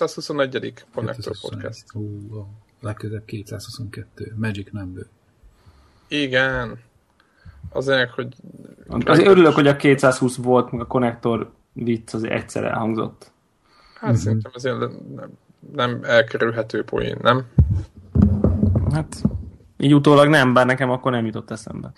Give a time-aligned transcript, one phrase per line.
[0.00, 0.84] 221.
[0.94, 1.84] Connector Podcast.
[1.94, 2.46] Ú,
[2.80, 4.34] legközelebb 222.
[4.36, 5.04] Magic Number.
[6.08, 6.78] Igen.
[7.72, 8.34] Azért, hogy...
[8.88, 13.32] Azért örülök, hogy a 220 volt, meg a konnektor vicc az egyszer elhangzott.
[13.94, 14.24] Hát uh-huh.
[14.24, 15.30] szerintem azért nem,
[15.72, 17.46] nem elkerülhető poén, nem?
[18.92, 19.22] Hát
[19.76, 21.92] így utólag nem, bár nekem akkor nem jutott eszembe.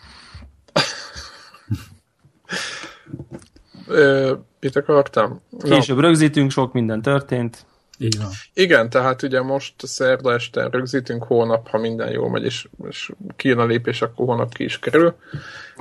[3.86, 5.40] Ö, mit akartam?
[5.62, 6.02] Később no.
[6.02, 7.66] rögzítünk, sok minden történt.
[7.98, 8.28] Így van.
[8.54, 13.58] Igen, tehát ugye most szerda este rögzítünk, hónap, ha minden jól megy, és, és kijön
[13.58, 15.14] a lépés, akkor hónap ki is kerül.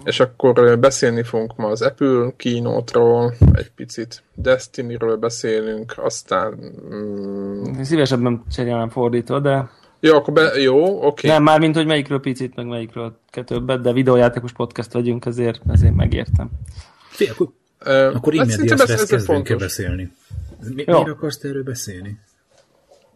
[0.04, 6.60] És akkor beszélni fogunk ma az Apple kínótról, egy picit Destiny-ről beszélünk, aztán...
[6.94, 7.82] Mm...
[7.82, 9.70] Szívesebben cserélem fordítva, de...
[10.00, 11.06] Jó, akkor be, jó, oké.
[11.06, 11.30] Okay.
[11.30, 15.96] Nem, már mint hogy melyikről picit, meg melyikről többet, de videójátékos podcast vagyunk, ezért, ezért
[15.96, 16.50] megértem.
[17.10, 17.48] Fé, akkor,
[17.86, 20.12] uh, akkor hát immediately ezt kezdünk el beszélni.
[20.68, 22.20] Mi, miért akarsz te erről beszélni?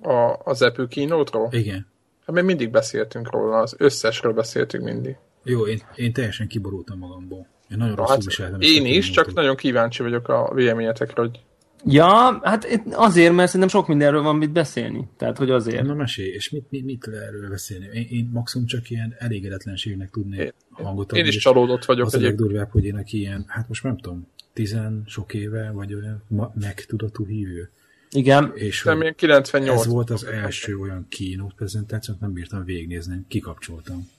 [0.02, 1.50] A, az Apple kínótról?
[1.52, 1.88] Igen.
[2.26, 5.16] Hát mi mindig beszéltünk róla, az összesről beszéltünk mindig.
[5.44, 7.48] Jó, én, én teljesen kiborultam magamból.
[7.70, 8.62] Én nagyon rosszul hát, viseltem.
[8.62, 11.40] Én is, csak nagyon kíváncsi vagyok a véleményetekre, hogy
[11.88, 15.10] Ja, hát azért, mert szerintem sok mindenről van mit beszélni.
[15.18, 15.84] Tehát, hogy azért.
[15.84, 17.86] Na mesélj, és mit, mit, mit lehet erről beszélni?
[17.94, 21.20] Én, én maximum csak ilyen elégedetlenségnek tudnék hangot adni.
[21.20, 22.06] Én is csalódott vagyok.
[22.06, 25.94] Az a legdurvább, hogy én aki ilyen, hát most nem tudom, tizen sok éve, vagy
[25.94, 27.70] olyan megtudatú hívő.
[28.10, 28.52] Igen.
[28.56, 29.80] És nem, 98.
[29.80, 34.10] ez volt az első olyan keynote prezentációt, nem bírtam végignézni, kikapcsoltam.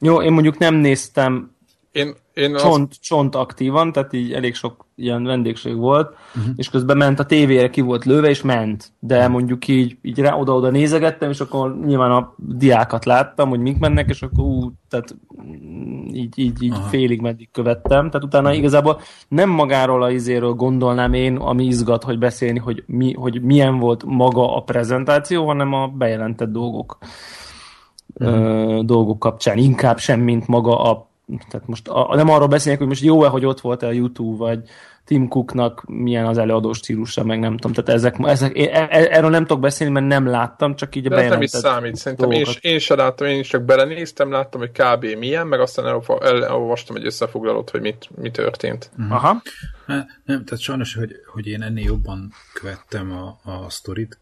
[0.00, 1.53] Jó, én mondjuk nem néztem
[1.94, 2.98] én, én csont, az...
[3.00, 6.52] csont aktívan, tehát így elég sok ilyen vendégség volt, uh-huh.
[6.56, 8.92] és közben ment a tévére, ki volt lőve, és ment.
[8.98, 13.78] De mondjuk így, így rá oda-oda nézegettem, és akkor nyilván a diákat láttam, hogy mik
[13.78, 15.16] mennek, és akkor ú, tehát
[16.12, 16.86] így, így, így uh-huh.
[16.86, 18.10] félig meddig követtem.
[18.10, 23.12] Tehát utána igazából nem magáról a izéről gondolnám én, ami izgat, hogy beszélni, hogy, mi,
[23.12, 26.98] hogy milyen volt maga a prezentáció, hanem a bejelentett dolgok.
[28.14, 28.36] Uh-huh.
[28.36, 31.12] Ö, dolgok kapcsán, inkább sem, mint maga a
[31.50, 34.60] tehát most a, nem arról beszélnek, hogy most jó-e, hogy ott volt a YouTube, vagy
[35.04, 37.72] Tim Cooknak milyen az előadó stílusa, meg nem tudom.
[37.72, 41.08] Tehát ezek, ezek, e, e, erről nem tudok beszélni, mert nem láttam, csak így a
[41.08, 44.70] De nem is számít, szerintem én, én sem láttam, én is csak belenéztem, láttam, hogy
[44.70, 45.04] kb.
[45.18, 48.90] milyen, meg aztán elolvastam egy összefoglalót, hogy mit, mi történt.
[48.98, 49.14] Uh-huh.
[49.14, 49.42] Aha.
[49.86, 54.18] Nem, nem, tehát sajnos, hogy, hogy én ennél jobban követtem a, a sztorit,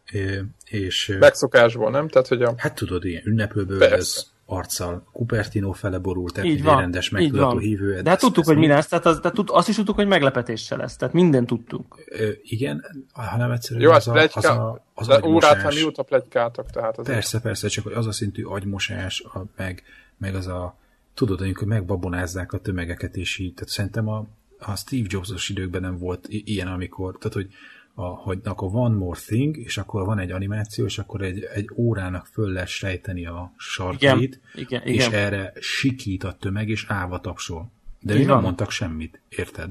[0.69, 1.15] és...
[1.19, 2.07] Megszokásból, nem?
[2.07, 2.53] Tehát, hogy a...
[2.57, 8.01] Hát tudod, ilyen ünneplőből ez arccal Cupertino fele borult, tehát egy rendes megtudató hívő.
[8.01, 10.77] De hát tudtuk, hogy mi lesz, tehát, az, tehát tud, azt is tudtuk, hogy meglepetéssel
[10.77, 12.03] lesz, tehát mindent tudtuk.
[12.07, 16.69] Ö, igen, hanem egyszerűen Jó, az, a, az a, az de órát, ha mióta plegykáltak,
[16.69, 19.83] tehát az Persze, persze, csak hogy az a szintű agymosás, a, meg,
[20.17, 20.75] meg az a
[21.13, 24.25] tudod, amikor megbabonázzák a tömegeket, és így, tehát szerintem a,
[24.59, 27.49] a Steve Jobs-os időkben nem volt ilyen, amikor, tehát hogy
[27.95, 31.69] a, hogy akkor van more thing, és akkor van egy animáció, és akkor egy, egy
[31.75, 35.19] órának föl lehet sejteni a sarkait, igen, igen, és igen.
[35.19, 37.71] erre sikít a tömeg, és állva tapsol.
[37.99, 39.69] De ők nem mondtak semmit, érted?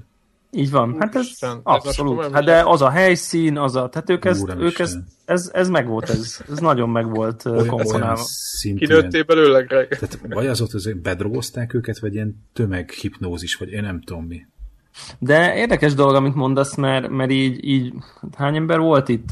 [0.55, 2.25] Így van, hát ez Isten, abszolút.
[2.25, 5.69] Ez hát de az a helyszín, az a, tehát ők, ezt, ők ezt, ez, ez
[5.69, 8.23] meg volt, ez, ez nagyon meg volt komponálva.
[8.77, 9.89] Kinőttél belőle, Greg.
[9.89, 14.47] Tehát vagy az ott, hogy bedrogozták őket, vagy ilyen tömeghipnózis, vagy én nem tudom mi.
[15.19, 17.95] De érdekes dolog, amit mondasz, mert, mert így, így
[18.37, 19.29] hány ember volt itt?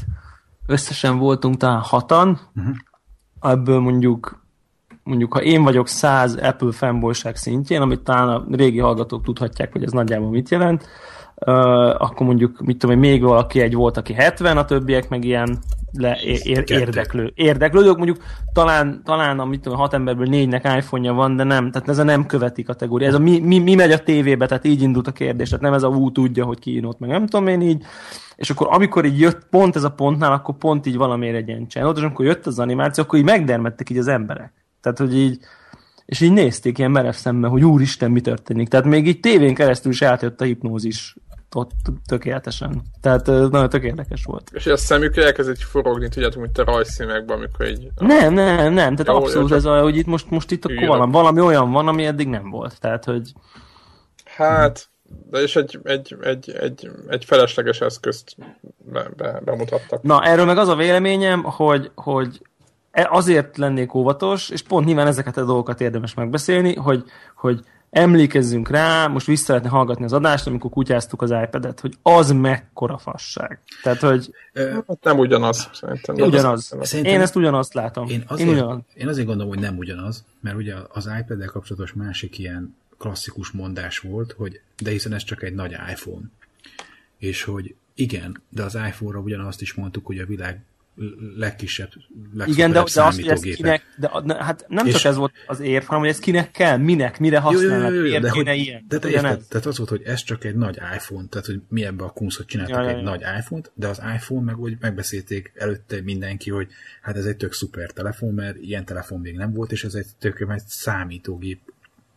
[0.65, 2.75] Összesen voltunk talán hatan, uh-huh.
[3.41, 4.39] ebből mondjuk
[5.03, 9.83] mondjuk, ha én vagyok száz Apple fanboyság szintjén, amit talán a régi hallgatók tudhatják, hogy
[9.83, 10.87] ez nagyjából mit jelent,
[11.97, 15.59] akkor mondjuk, mit tudom, még valaki egy volt, aki 70, a többiek meg ilyen
[15.91, 18.17] le, ér, érdeklő, érdeklődők, mondjuk
[18.53, 22.03] talán, talán a mit tudom, hat emberből négynek iPhone-ja van, de nem, tehát ez a
[22.03, 23.07] nem követi kategória.
[23.07, 25.73] Ez a mi, mi, mi megy a tévébe, tehát így indult a kérdés, tehát nem
[25.73, 27.83] ez a ú tudja, hogy ki meg nem tudom én így,
[28.35, 31.67] és akkor amikor így jött pont ez a pontnál, akkor pont így valamiért egy ilyen
[31.69, 34.53] channel, és amikor jött az animáció, akkor így megdermedtek így az emberek.
[34.81, 35.39] Tehát, hogy így,
[36.05, 38.67] és így nézték ilyen merev szemmel, hogy úristen, mi történik.
[38.67, 41.15] Tehát még így tévén keresztül is átjött a hipnózis
[41.55, 41.71] ott
[42.05, 42.81] tökéletesen.
[43.01, 44.49] Tehát nagyon tök érdekes volt.
[44.53, 47.87] És a szemük elkezd egy forogni, tudjátok, mint a rajzszínekben, amikor így...
[47.97, 50.87] Nem, nem, nem, tehát jó, abszolút jó, ez olyan, hogy itt most, most itt akkor
[50.87, 52.79] valami, valami olyan van, ami eddig nem volt.
[52.79, 53.33] Tehát, hogy...
[54.25, 54.89] Hát,
[55.29, 58.35] de és egy, egy, egy, egy, egy felesleges eszközt
[58.77, 60.01] be, be, bemutattak.
[60.01, 62.41] Na, erről meg az a véleményem, hogy, hogy
[62.91, 67.03] e, azért lennék óvatos, és pont nyilván ezeket a dolgokat érdemes megbeszélni, hogy,
[67.35, 72.31] hogy emlékezzünk rá, most vissza lehetne hallgatni az adást, amikor kutyáztuk az iPad-et, hogy az
[72.31, 73.59] mekkora fasság.
[73.83, 74.33] Tehát, hogy...
[74.53, 76.15] Hát nem ugyanaz, szerintem.
[76.15, 76.75] Ugyanaz.
[76.81, 78.07] Szerintem én ezt ugyanazt látom.
[78.09, 78.79] Én azért, én, ugyanaz.
[78.93, 83.99] én azért gondolom, hogy nem ugyanaz, mert ugye az iPad-del kapcsolatos másik ilyen klasszikus mondás
[83.99, 86.25] volt, hogy de hiszen ez csak egy nagy iPhone.
[87.17, 90.61] És hogy igen, de az iPhone-ra ugyanazt is mondtuk, hogy a világ
[91.35, 91.89] legkisebb,
[92.45, 94.93] Igen, de, de az, hogy ez kinek, de, de, hát nem és...
[94.93, 98.29] csak ez volt az érv, hanem hogy ez kinek kell, minek, mire használnak, miért de,
[98.29, 98.85] kéne ilyen.
[98.87, 101.85] De, de érted, tehát az volt, hogy ez csak egy nagy iPhone, tehát hogy mi
[101.85, 105.51] ebbe a kunszot csináltak ja, egy ja, nagy iPhone-t, de az iPhone meg úgy megbeszélték
[105.55, 106.67] előtte mindenki, hogy
[107.01, 110.07] hát ez egy tök szuper telefon, mert ilyen telefon még nem volt, és ez egy
[110.19, 111.59] tök egy számítógép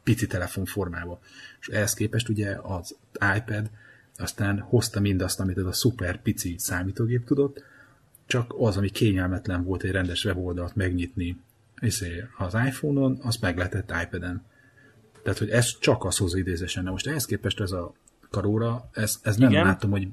[0.03, 1.19] pici telefon formában.
[1.61, 2.97] És ehhez képest ugye az
[3.37, 3.71] iPad
[4.19, 7.65] aztán hozta mindazt, amit ez a szuper pici számítógép tudott,
[8.27, 11.37] csak az, ami kényelmetlen volt egy rendes weboldalt megnyitni
[11.81, 14.45] izé, az iPhone-on, azt meg lehetett iPad-en.
[15.23, 16.85] Tehát, hogy ez csak az hozza idézésen.
[16.85, 17.95] De most ehhez képest ez a
[18.31, 19.65] karóra, ez, ez nem Igen.
[19.65, 20.09] látom, hogy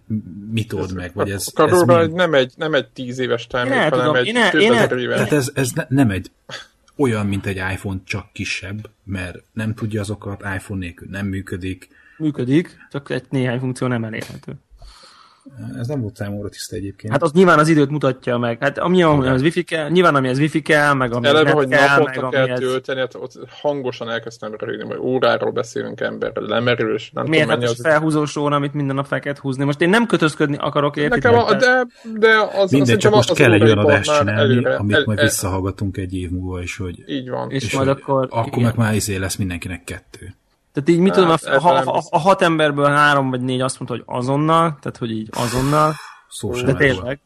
[0.52, 1.48] mit old ez, meg, vagy ez...
[1.48, 4.62] A karóra ez nem, egy, nem egy tíz éves termék, hanem tudom, egy én több
[4.62, 5.16] ezer éves.
[5.16, 6.32] Tehát ez, ez ne, nem egy
[6.96, 11.88] olyan, mint egy iPhone, csak kisebb, mert nem tudja azokat, iPhone nélkül nem működik.
[12.18, 14.54] Működik, csak egy néhány funkció nem elérhető.
[15.80, 17.14] Ez nem volt számomra tiszta egyébként.
[17.14, 18.58] Hát az nyilván az időt mutatja meg.
[18.62, 21.68] Hát ami, ami az wifi kell, nyilván ami az wifi kell, meg ami Eleve, hogy
[21.68, 26.94] kell, naponta meg, kell tölteni, hát ott hangosan elkezdtem rögni, hogy óráról beszélünk emberről, lemerül,
[26.94, 27.82] és nem Miért tudom, hát az...
[27.82, 29.64] felhúzós óra, amit minden nap fel kell húzni.
[29.64, 31.32] Most én nem kötözködni akarok, értitek?
[31.32, 31.88] Nekem, a, de,
[32.20, 35.18] de az, Minden, csak most az kell egy olyan adást csinálni, előre, amit el, majd
[35.18, 37.04] el, visszahallgatunk egy év múlva, és hogy...
[37.08, 37.52] Így van.
[37.52, 38.28] És, és majd akkor...
[38.30, 40.36] Akkor meg már izé lesz mindenkinek kettő.
[40.74, 43.80] Tehát így mit hát, tudom, a, a, a, a hat emberből három vagy négy azt
[43.80, 45.94] mondta, hogy azonnal, tehát hogy így azonnal.
[46.30, 47.20] Szó de tényleg.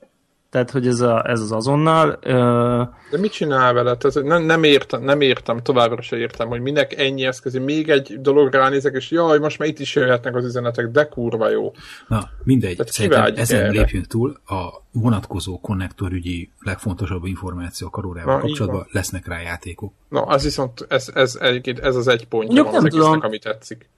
[0.56, 2.10] Tehát, hogy ez, a, ez az azonnal.
[2.10, 2.88] Uh...
[3.12, 3.96] De mit csinál vele?
[3.98, 7.54] Tehát nem, nem, értem, nem értem, továbbra sem értem, hogy minek ennyi eszköz.
[7.54, 11.50] Még egy dolog ránézek, és jaj, most már itt is jöhetnek az üzenetek, de kurva
[11.50, 11.74] jó.
[12.07, 12.75] Na, mindegy.
[12.75, 13.69] Tehát Szerintem ezen erre.
[13.69, 14.40] lépjünk túl.
[14.46, 19.94] A vonatkozó konnektorügyi legfontosabb információ a karóriával kapcsolatban lesznek rá játékok.
[20.10, 23.90] Na, az viszont ez, ez, ez, ez az egy pontja van az egésznek, ami tetszik.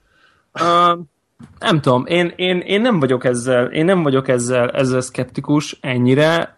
[0.54, 1.00] Uh,
[1.60, 6.54] nem tudom, én, én, én nem vagyok ezzel, én nem vagyok ezzel, ezzel szkeptikus ennyire.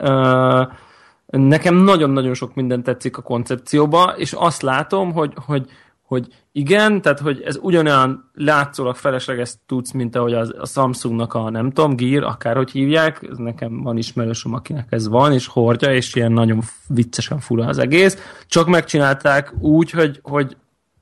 [1.25, 5.65] Nekem nagyon-nagyon sok minden tetszik a koncepcióba, és azt látom, hogy, hogy,
[6.01, 11.49] hogy igen, tehát hogy ez ugyanolyan látszólag felesleges tudsz, mint ahogy az, a Samsungnak a
[11.49, 16.15] nem tudom, Gear, akárhogy hívják, ez nekem van ismerősöm, akinek ez van, és hordja, és
[16.15, 20.57] ilyen nagyon viccesen fura az egész, csak megcsinálták úgy, hogy, hogy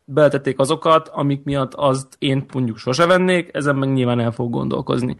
[0.10, 5.18] beletették azokat, amik miatt azt én mondjuk sose vennék, ezen meg nyilván el fog gondolkozni.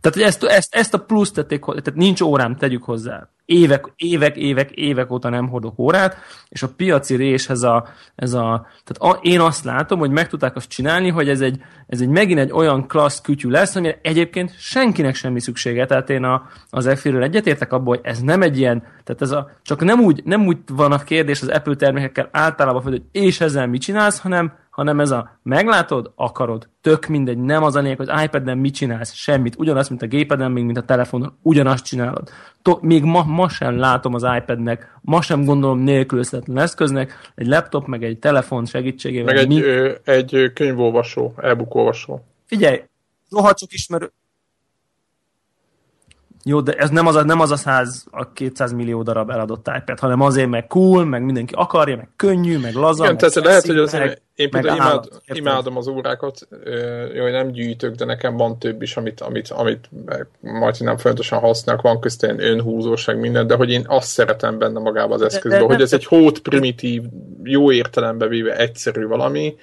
[0.00, 3.28] Tehát, hogy ezt, ezt, ezt a plusz tették, tehát nincs órám, tegyük hozzá.
[3.44, 6.16] Évek, évek, évek, évek óta nem hordok órát,
[6.48, 10.56] és a piaci réshez a, ez a, tehát a, én azt látom, hogy meg tudták
[10.56, 14.54] azt csinálni, hogy ez egy, ez egy megint egy olyan klassz kütyű lesz, amire egyébként
[14.58, 15.86] senkinek semmi szüksége.
[15.86, 19.50] Tehát én a, az F-ről egyetértek abból, hogy ez nem egy ilyen, tehát ez a,
[19.62, 23.66] csak nem úgy, nem úgy van a kérdés az Apple termékekkel általában, hogy és ezzel
[23.66, 28.10] mit csinálsz, hanem hanem ez a meglátod, akarod, tök mindegy, nem az a lényeg, hogy
[28.24, 32.30] iPad-en mit csinálsz, semmit, ugyanazt, mint a gépeden, még mint a telefonon, ugyanazt csinálod.
[32.64, 37.86] To, még ma, ma sem látom az iPad-nek, ma sem gondolom nélkülözhetetlen eszköznek, egy laptop,
[37.86, 39.34] meg egy telefon segítségével.
[39.34, 39.62] Meg egy, mi...
[39.62, 42.24] ö, egy könyvolvasó, e-book olvasó.
[42.46, 42.82] Figyelj,
[43.30, 44.12] rohadt sok ismerő,
[46.44, 49.70] jó, de ez nem az a, nem az a 100, a 200 millió darab eladott
[49.76, 53.02] iPad, hanem azért, meg cool, meg mindenki akarja, meg könnyű, meg laza.
[53.04, 56.48] Igen, meg tehát lehet, hogy az, meg, én például imád, imádom az órákat,
[57.14, 59.88] jó, nem gyűjtök, de nekem van több is, amit, amit, amit
[60.40, 64.78] majd nem folyamatosan használok, van közt ilyen önhúzóság, minden, de hogy én azt szeretem benne
[64.78, 67.02] magában az eszközben, hogy ez egy hót primitív,
[67.42, 69.56] jó értelembe véve egyszerű valami,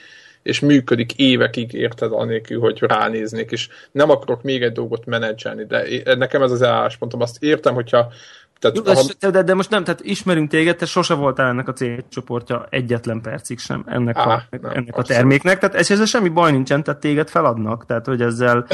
[0.43, 5.85] és működik évekig, érted, anélkül, hogy ránéznék, és nem akarok még egy dolgot menedzselni, de
[6.15, 7.21] nekem ez az álláspontom.
[7.21, 8.11] Azt értem, hogyha
[8.59, 9.29] tehát, Jó, ha...
[9.29, 13.59] de, de most nem, tehát ismerünk téged, te sose voltál ennek a célcsoportja egyetlen percig
[13.59, 16.99] sem ennek, Á, a, nem, ennek a terméknek, tehát ez, ezzel semmi baj nincsen, tehát
[16.99, 18.65] téged feladnak, tehát hogy ezzel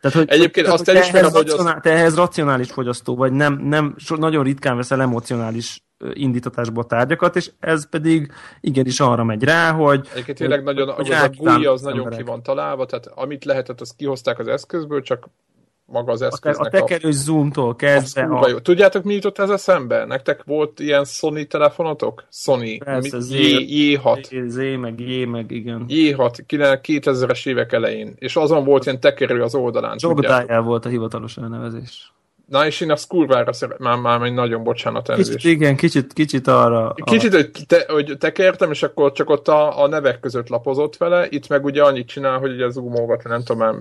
[0.00, 1.74] tehát, hogy, Egyébként tehát, azt elismerem, hogy az...
[1.80, 5.80] Te ehhez racionális fogyasztó vagy, nem, nem so, nagyon ritkán veszel emocionális
[6.12, 10.08] indítatásból tárgyakat, és ez pedig igenis arra megy rá, hogy...
[10.12, 12.18] Egyébként tényleg nagyon, hogy az a GUI az nagyon emberek.
[12.18, 15.28] ki van találva, tehát amit lehetett, azt kihozták az eszközből, csak
[15.86, 16.66] maga az eszköznek.
[16.74, 17.18] A, tekerős a...
[17.18, 18.22] zoomtól kezdve.
[18.22, 18.48] A...
[18.48, 18.58] Jó.
[18.58, 20.04] Tudjátok, mi jutott ez eszembe?
[20.04, 22.24] Nektek volt ilyen Sony telefonotok?
[22.30, 22.78] Sony.
[22.78, 24.48] Persze, Z, J6.
[24.48, 25.84] Z, meg J, meg igen.
[25.88, 28.14] J6, 2000-es évek elején.
[28.18, 29.96] És azon volt ilyen tekerő az oldalán.
[30.00, 32.14] Jogdial volt a hivatalos elnevezés.
[32.46, 35.36] Na és én azt kurvára szeret, már, már egy nagyon bocsánat elnézést.
[35.36, 36.94] Kicsit, igen, kicsit, kicsit arra.
[37.04, 41.26] Kicsit, hogy, te, hogy tekertem, és akkor csak ott a, a nevek között lapozott vele,
[41.28, 43.74] itt meg ugye annyit csinál, hogy ugye zoomolgat, nem tudom már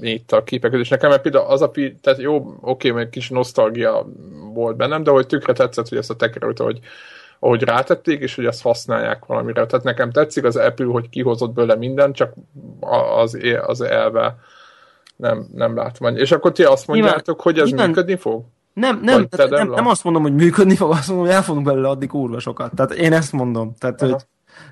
[0.00, 1.70] itt a képek között, és nekem mert például az a,
[2.00, 4.06] tehát jó, oké, meg kis nosztalgia
[4.54, 6.78] volt bennem, de hogy tükre tetszett, hogy ezt a tekerőt, hogy
[7.38, 9.66] ahogy rátették, és hogy ezt használják valamire.
[9.66, 12.32] Tehát nekem tetszik az Apple, hogy kihozott bőle mindent, csak
[13.16, 14.38] az, az elve
[15.16, 16.16] nem, nem látom.
[16.16, 18.44] És akkor ti azt mondjátok, hogy ez nyilván, működni fog?
[18.72, 21.88] Nem, nem, nem, nem, azt mondom, hogy működni fog, azt mondom, hogy el fogunk belőle
[21.88, 22.74] adni kurva sokat.
[22.74, 23.74] Tehát én ezt mondom.
[23.78, 24.16] Tehát, hogy,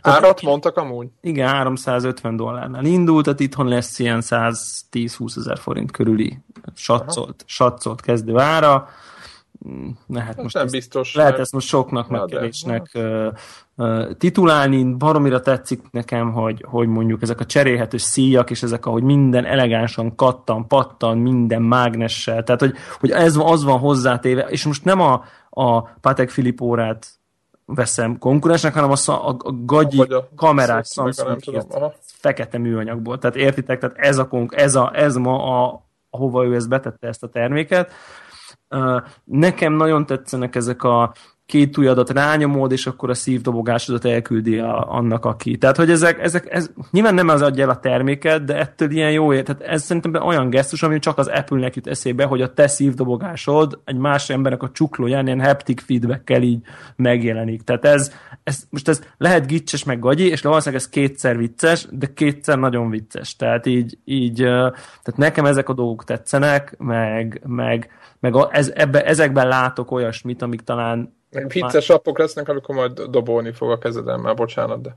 [0.02, 1.08] tehát, Árat mondtak amúgy?
[1.20, 6.38] Igen, 350 dollárnál indult, tehát itthon lesz ilyen 110-20 ezer forint körüli
[6.74, 8.88] satszólt, satszólt kezdő ára.
[10.06, 11.14] Lehet most nem ezt, biztos.
[11.14, 13.26] Lehet ezt most soknak, meg kevésnek uh,
[13.76, 14.84] uh, titulálni.
[14.84, 20.14] Baromira tetszik nekem, hogy, hogy mondjuk ezek a cserélhető szíjak, és ezek, ahogy minden elegánsan
[20.14, 22.42] kattan, pattan, minden mágnessel.
[22.42, 27.06] Tehát, hogy, hogy ez az van hozzátéve, és most nem a, a Patek Filipórát
[27.66, 31.64] veszem konkurensnek, hanem a, a, a gagyi a kamerás Samsung
[31.96, 33.18] fekete műanyagból.
[33.18, 37.22] Tehát értitek, tehát ez, a, ez, a, ez ma a, ahova ő ezt betette ezt
[37.22, 37.92] a terméket.
[39.24, 41.14] Nekem nagyon tetszenek ezek a
[41.46, 45.58] két ujjadat rányomod, és akkor a szívdobogásodat elküldi a, annak, aki.
[45.58, 49.10] Tehát, hogy ezek, ezek ez, nyilván nem az adja el a terméket, de ettől ilyen
[49.10, 49.42] jó ér.
[49.42, 53.80] Tehát ez szerintem olyan gesztus, ami csak az Apple-nek jut eszébe, hogy a te szívdobogásod
[53.84, 56.60] egy más embernek a csuklóján ilyen haptic feedback így
[56.96, 57.62] megjelenik.
[57.62, 62.12] Tehát ez, ez, most ez lehet gicses meg gagyi, és valószínűleg ez kétszer vicces, de
[62.14, 63.36] kétszer nagyon vicces.
[63.36, 69.48] Tehát így, így tehát nekem ezek a dolgok tetszenek, meg, meg, meg ez, ebbe, ezekben
[69.48, 74.80] látok olyasmit, amik talán Vicces appok lesznek, amikor majd dobolni fog a kezeden, már bocsánat,
[74.80, 74.96] de...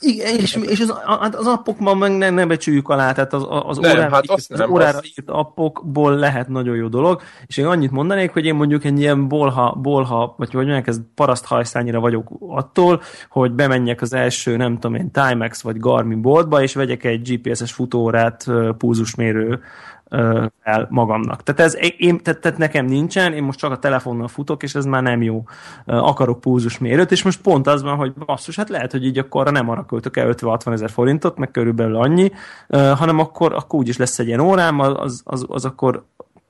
[0.00, 0.92] Igen, és, és az,
[1.36, 4.58] az appokban meg ne, ne becsüljük alá, tehát az, az, nem, órára, hát írt, az
[4.58, 5.06] nem, órára az...
[5.06, 9.28] írt appokból lehet nagyon jó dolog, és én annyit mondanék, hogy én mondjuk egy ilyen
[9.28, 14.94] bolha, bolha vagy hogy mondják, ez paraszthajszányira vagyok attól, hogy bemenjek az első, nem tudom
[14.94, 18.46] én, Timex vagy Garmin boltba, és vegyek egy GPS-es futóórát,
[18.78, 19.60] púzusmérő
[20.62, 21.42] el magamnak.
[21.42, 24.84] Tehát, ez, én, tehát, tehát nekem nincsen, én most csak a telefonnal futok, és ez
[24.84, 25.44] már nem jó.
[25.86, 29.68] Akarok púzusmérőt, és most pont az van, hogy basszus, hát lehet, hogy így akkor nem
[29.68, 32.30] arra költök el 50-60 ezer forintot, meg körülbelül annyi,
[32.68, 36.04] hanem akkor, akkor úgyis lesz egy ilyen órám, az, az, az akkor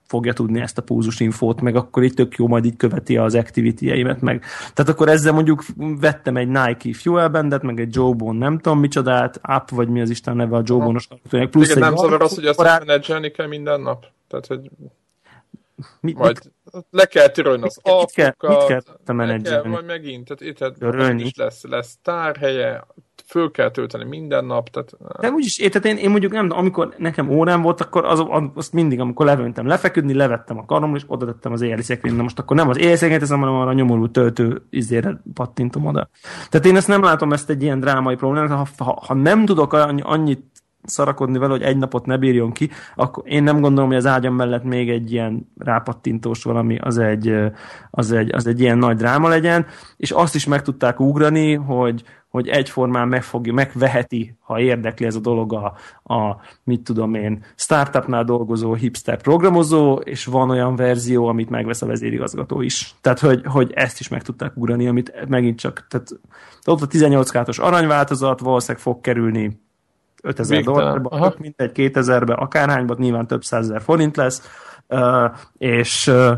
[0.08, 3.34] fogja tudni ezt a púzus infót, meg akkor itt tök jó, majd így követi az
[3.34, 4.44] activity meg.
[4.74, 9.38] Tehát akkor ezzel mondjuk vettem egy Nike Fuel Bandet, meg egy Jawbone nem tudom micsodát,
[9.42, 11.08] app vagy mi az Isten neve a Jawbone-os
[11.50, 12.86] plusz Igen, nem zavar az, hogy ezt korát...
[12.86, 14.06] menedzselni kell minden nap?
[14.28, 14.70] Tehát, hogy
[16.00, 16.38] mi, majd
[16.72, 19.38] mit, le kell törölni az mit, kell, mit kell te?
[19.42, 22.86] Kell, majd megint, tehát itt is lesz, lesz tárhelye,
[23.28, 24.68] föl kell tölteni minden nap.
[24.68, 28.24] Tehát, de úgyis, én, tehát én, én mondjuk nem, amikor nekem órám volt, akkor az,
[28.54, 32.22] azt mindig, amikor levöntem lefeküdni, levettem a karomra, és oda tettem az éjjeli szekrényre.
[32.22, 36.08] Most akkor nem az éjjeli szekrényt hanem arra a nyomorú töltő izére pattintom oda.
[36.48, 39.72] Tehát én ezt nem látom ezt egy ilyen drámai problémát, ha, ha, ha nem tudok
[39.72, 44.06] annyit szarakodni vele, hogy egy napot ne bírjon ki, akkor én nem gondolom, hogy az
[44.06, 47.34] ágyam mellett még egy ilyen rápattintós valami, az egy,
[47.90, 49.66] az egy, az egy ilyen nagy dráma legyen,
[49.96, 55.20] és azt is meg tudták ugrani, hogy, hogy egyformán megfogja, megveheti, ha érdekli ez a
[55.20, 55.74] dolog a,
[56.14, 61.86] a mit tudom én, startupnál dolgozó hipster programozó, és van olyan verzió, amit megvesz a
[61.86, 62.94] vezérigazgató is.
[63.00, 66.08] Tehát, hogy, hogy ezt is meg tudták ugrani, amit megint csak, tehát
[66.64, 69.66] ott a 18 kátos aranyváltozat valószínűleg fog kerülni
[70.22, 74.42] 5000 dollárba, mindegy 2000-be, akárhányba, nyilván több százezer forint lesz,
[74.90, 76.32] Uh, és, uh,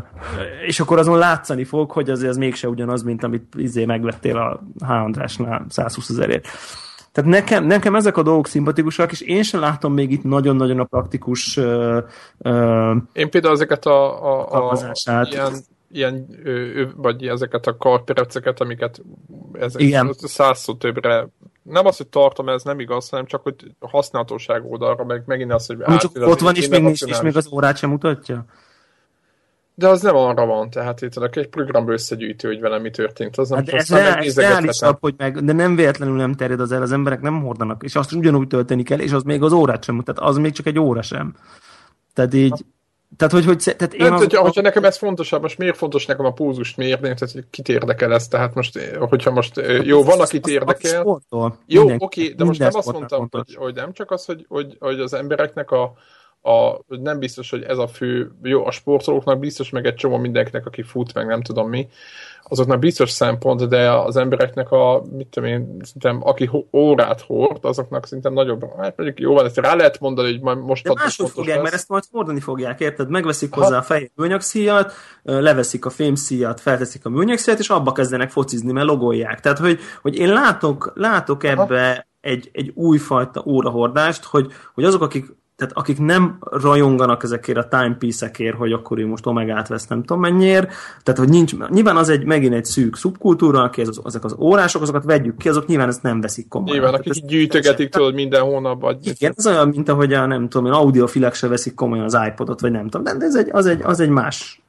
[0.65, 4.63] és akkor azon látszani fog, hogy azért az mégse ugyanaz, mint amit izé megvettél a
[4.85, 4.89] H.
[4.89, 6.47] Andrásnál 120 ezerért.
[7.11, 10.83] Tehát nekem, nekem ezek a dolgok szimpatikusak, és én sem látom még itt nagyon-nagyon a
[10.83, 11.97] praktikus uh,
[12.37, 14.93] uh, Én például ezeket a, a, a
[15.29, 15.53] ilyen,
[15.91, 19.01] ilyen ö, vagy ezeket a karpereceket, amiket
[19.53, 20.13] ezek Igen.
[20.13, 21.27] százszor többre
[21.63, 25.53] nem az, hogy tartom, ez nem igaz, hanem csak, hogy a használhatóság oldalra, meg megint
[25.53, 25.81] az, hogy...
[25.81, 28.45] Ami csak ott van, és még, nincs, és még az órát sem mutatja?
[29.75, 33.37] De az nem arra van, tehát itt egy programba összegyűjtő, hogy velem mi történt.
[33.37, 36.71] Az nem hát ez, ne, ez reálisabb, hogy meg, de nem véletlenül nem terjed az
[36.71, 39.83] el, az emberek nem hordanak, és azt ugyanúgy tölteni kell, és az még az órát
[39.83, 41.35] sem, tehát az még csak egy óra sem.
[42.13, 42.65] Tehát így,
[43.17, 46.05] tehát, hogy, hogy tehát én hát, az, hogyha, hogyha nekem ez fontosabb, most miért fontos
[46.05, 50.19] nekem a púzust mérni, tehát hogy kit érdekel ez, tehát most, hogyha most, jó, van,
[50.19, 51.21] akit érdekel.
[51.65, 54.99] Jó, oké, de most nem azt mondtam, hogy, hogy, nem csak az, hogy, hogy, hogy
[54.99, 55.93] az embereknek a,
[56.41, 60.65] a, nem biztos, hogy ez a fő, jó, a sportolóknak biztos, meg egy csomó mindenkinek,
[60.65, 61.87] aki fut, meg nem tudom mi,
[62.51, 68.05] azoknak biztos szempont, de az embereknek a, mit tudom én, szerintem, aki órát hord, azoknak
[68.05, 71.29] szerintem nagyobb, hát mondjuk jó van, ezt rá lehet mondani, hogy majd most de máshogy
[71.29, 71.63] fogják, lesz.
[71.63, 73.09] mert ezt majd fordani fogják, érted?
[73.09, 73.77] Megveszik hozzá ha.
[73.77, 74.93] a fehér műanyagszíjat,
[75.23, 79.39] leveszik a fémszíjat, felteszik a műanyagszíjat, és abba kezdenek focizni, mert logolják.
[79.39, 85.25] Tehát, hogy, hogy én látok, látok ebbe egy, egy újfajta órahordást, hogy, hogy azok, akik
[85.61, 90.21] tehát akik nem rajonganak ezekért a timepiece-ekért, hogy akkor ő most omegát vesz nem tudom
[90.21, 90.71] mennyiért,
[91.03, 94.81] tehát hogy nincs, nyilván az egy megint egy szűk szubkultúra, aki az, azok az órások,
[94.81, 96.75] azokat vegyük ki, azok nyilván ezt nem veszik komolyan.
[96.75, 98.81] Nyilván, akik ezt gyűjtögetik tudod minden hónap.
[98.81, 102.61] Vagy igen, ez olyan, mint ahogy a nem tudom, audiofilek se veszik komolyan az iPodot,
[102.61, 104.60] vagy nem tudom, de ez egy, az, egy, az egy más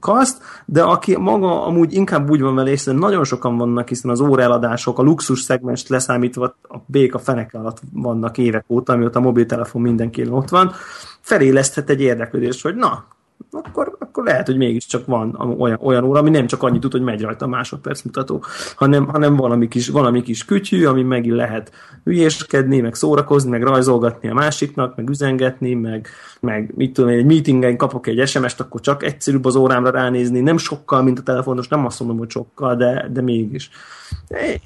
[0.00, 4.20] kaszt, de aki maga amúgy inkább úgy van vele, hiszen nagyon sokan vannak, hiszen az
[4.20, 9.82] óraeladások, a luxus szegmest leszámítva a béka feneke alatt vannak évek óta, amióta a mobiltelefon
[9.82, 10.72] mindenki ott van,
[11.20, 13.04] feléleszthet egy érdeklődést, hogy na,
[13.50, 17.02] akkor, akkor lehet, hogy mégiscsak van olyan, olyan óra, ami nem csak annyit tud, hogy
[17.02, 18.44] megy rajta a másodperc mutató,
[18.76, 21.72] hanem, hanem valami, kis, valami kis kütyű, ami megint lehet
[22.04, 26.08] hülyéskedni, meg szórakozni, meg rajzolgatni a másiknak, meg üzengetni, meg,
[26.40, 30.56] meg mit tudom, egy meetingen kapok egy SMS-t, akkor csak egyszerűbb az órámra ránézni, nem
[30.56, 33.70] sokkal, mint a telefonos, nem azt mondom, hogy sokkal, de, de mégis.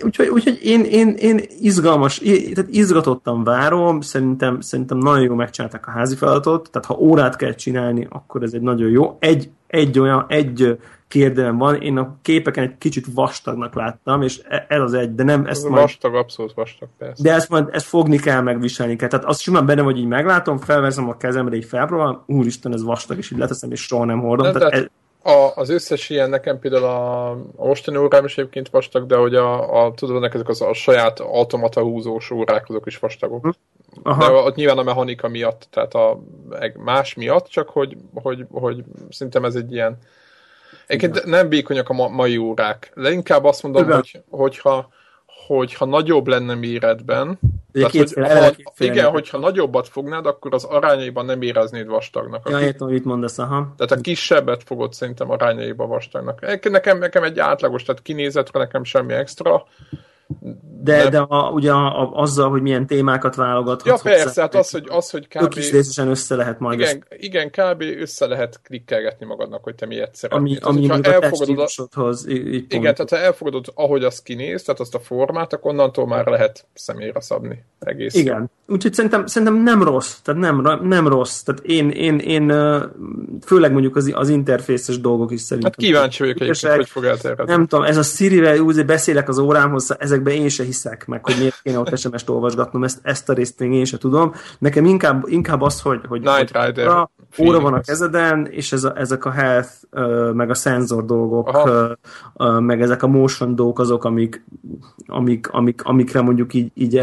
[0.05, 5.91] Úgyhogy, úgyhogy én, én, én izgalmas, tehát izgatottan várom, szerintem, szerintem nagyon jó megcsinálták a
[5.91, 9.17] házi feladatot, tehát ha órát kell csinálni, akkor ez egy nagyon jó.
[9.19, 14.67] Egy, egy olyan, egy kérdelem van, én a képeken egy kicsit vastagnak láttam, és e,
[14.69, 15.83] ez az egy, de nem ezt majd...
[15.83, 17.23] Vastag, abszolút vastag, persze.
[17.23, 19.09] De ezt majd ezt fogni kell, meg viselni kell.
[19.09, 23.19] Tehát azt simán benne, hogy így meglátom, felveszem a kezemre, így felpróbálom, úristen, ez vastag,
[23.19, 24.53] és így leteszem, és soha nem hordom.
[24.53, 24.87] De, Tehát de, ez,
[25.25, 29.35] a, az összes ilyen nekem például a, a mostani órám is egyébként vastag, de hogy
[29.35, 33.43] a, a tudod, ezek az a saját automata húzós órák, azok is vastagok.
[33.43, 33.51] Hm.
[34.03, 34.27] Aha.
[34.27, 36.21] De ott nyilván a mechanika miatt, tehát a
[36.77, 39.99] más miatt, csak hogy, hogy, hogy szerintem ez egy ilyen
[40.87, 42.93] Egyébként nem békonyak a mai órák.
[42.95, 43.97] De inkább azt mondom, Igen.
[43.97, 44.89] hogy, hogyha,
[45.47, 47.39] hogyha nagyobb lenne méretben,
[47.73, 52.49] tehát, hogy, ha, igen, hogyha nagyobbat fognád, akkor az arányaiban nem éreznéd vastagnak.
[52.51, 53.75] Ja, értem, mit mondasz, aha.
[53.77, 56.61] Tehát a kisebbet fogod szerintem arányaiban vastagnak.
[56.63, 59.65] Nekem, nekem egy átlagos, tehát kinézetre nekem semmi extra,
[60.83, 61.11] de, nem.
[61.11, 64.05] de a, ugye a, a, azzal, hogy milyen témákat válogathatsz.
[64.05, 65.57] Ja persze, hát az, hogy, az, hogy kb.
[65.57, 66.81] is részesen össze lehet majd.
[66.81, 67.23] Igen, össze.
[67.25, 67.83] igen, kb.
[68.01, 70.59] össze lehet klikkelgetni magadnak, hogy te miért szeretnél.
[70.61, 71.25] Ami, ami tehát,
[71.95, 76.07] a, így Igen, tehát ha elfogadod, ahogy az kinéz, tehát azt a formát, akkor onnantól
[76.07, 78.15] már lehet személyre szabni egész.
[78.15, 81.43] Igen, úgyhogy szerintem, szerintem nem rossz, tehát nem, nem rossz.
[81.43, 82.49] Tehát én, én, én
[83.47, 85.73] főleg mondjuk az, az interfészes dolgok is szerintem.
[85.77, 87.53] Hát kíváncsi vagyok egyébként, hogy fog elterjedni.
[87.53, 91.63] Nem tudom, ez a Siri-vel beszélek az órámhoz, ezekben én se hiszek meg, hogy miért
[91.63, 94.33] kéne ott SMS-t olvasgatnom, ezt, ezt a részt még én se tudom.
[94.59, 98.85] Nekem inkább, inkább az, hogy, hogy, Night Rider óra, óra van a kezeden, és ez
[98.85, 99.69] a, ezek a health,
[100.33, 101.69] meg a szenzor dolgok,
[102.35, 104.45] uh, meg ezek a motion dolgok azok, amik,
[105.07, 107.03] amik, amik, amikre mondjuk így, így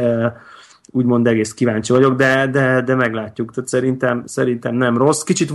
[0.92, 3.54] úgymond egész kíváncsi vagyok, de, de, de meglátjuk.
[3.54, 5.22] Tehát szerintem, szerintem nem rossz.
[5.22, 5.52] Kicsit,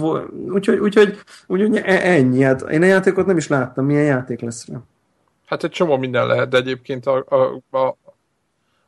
[0.49, 2.43] úgyhogy, úgyhogy, úgyhogy ennyi.
[2.43, 4.77] Hát én a játékot nem is láttam, milyen játék lesz rá.
[5.47, 7.97] Hát egy csomó minden lehet, de egyébként a, a, a,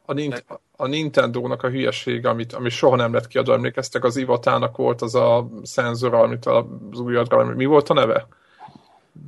[0.04, 0.44] a, Nint,
[0.76, 5.14] a Nintendo-nak a hülyesége, amit, ami soha nem lett kiadva, emlékeztek, az Ivatának volt az
[5.14, 8.26] a szenzor, amit az új adra, mi volt a neve?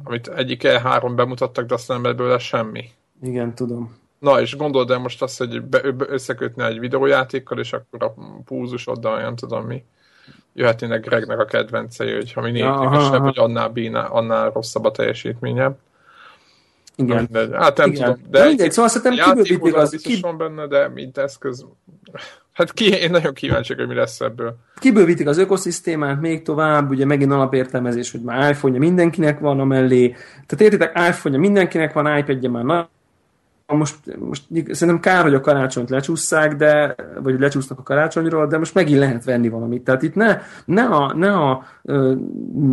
[0.05, 2.85] Amit egyik E3 bemutattak, de aztán nem belőle semmi.
[3.23, 3.99] Igen, tudom.
[4.19, 8.15] Na, és gondold el most azt, hogy be, be, összekötni egy videójátékkal, és akkor a
[8.45, 9.85] púzusoddal, nem tudom mi.
[10.53, 15.77] Jöhetnének Gregnek a kedvencei, hogy ha minél kevesebb, hogy annál, bína, annál rosszabb a teljesítménye.
[17.03, 17.29] Igen.
[17.31, 18.05] De, hát nem Igen.
[18.05, 18.31] tudom.
[18.31, 19.91] De mindegy, szóval szerintem kibővítik az...
[19.91, 20.21] Biztos ki...
[20.21, 21.67] van benne, de mint eszköz...
[22.53, 24.57] Hát ki, én nagyon kíváncsi, hogy mi lesz ebből.
[24.77, 30.09] Kibővítik az ökoszisztémát még tovább, ugye megint alapértelmezés, hogy már iPhone-ja mindenkinek van a mellé.
[30.47, 32.89] Tehát értitek, iPhone-ja mindenkinek van, iPad-je már
[33.77, 38.75] most, most szerintem kár, hogy a karácsonyt lecsúszszák, de, vagy lecsúsznak a karácsonyról, de most
[38.75, 39.83] megint lehet venni valamit.
[39.83, 41.65] Tehát itt ne, ne, a, ne a,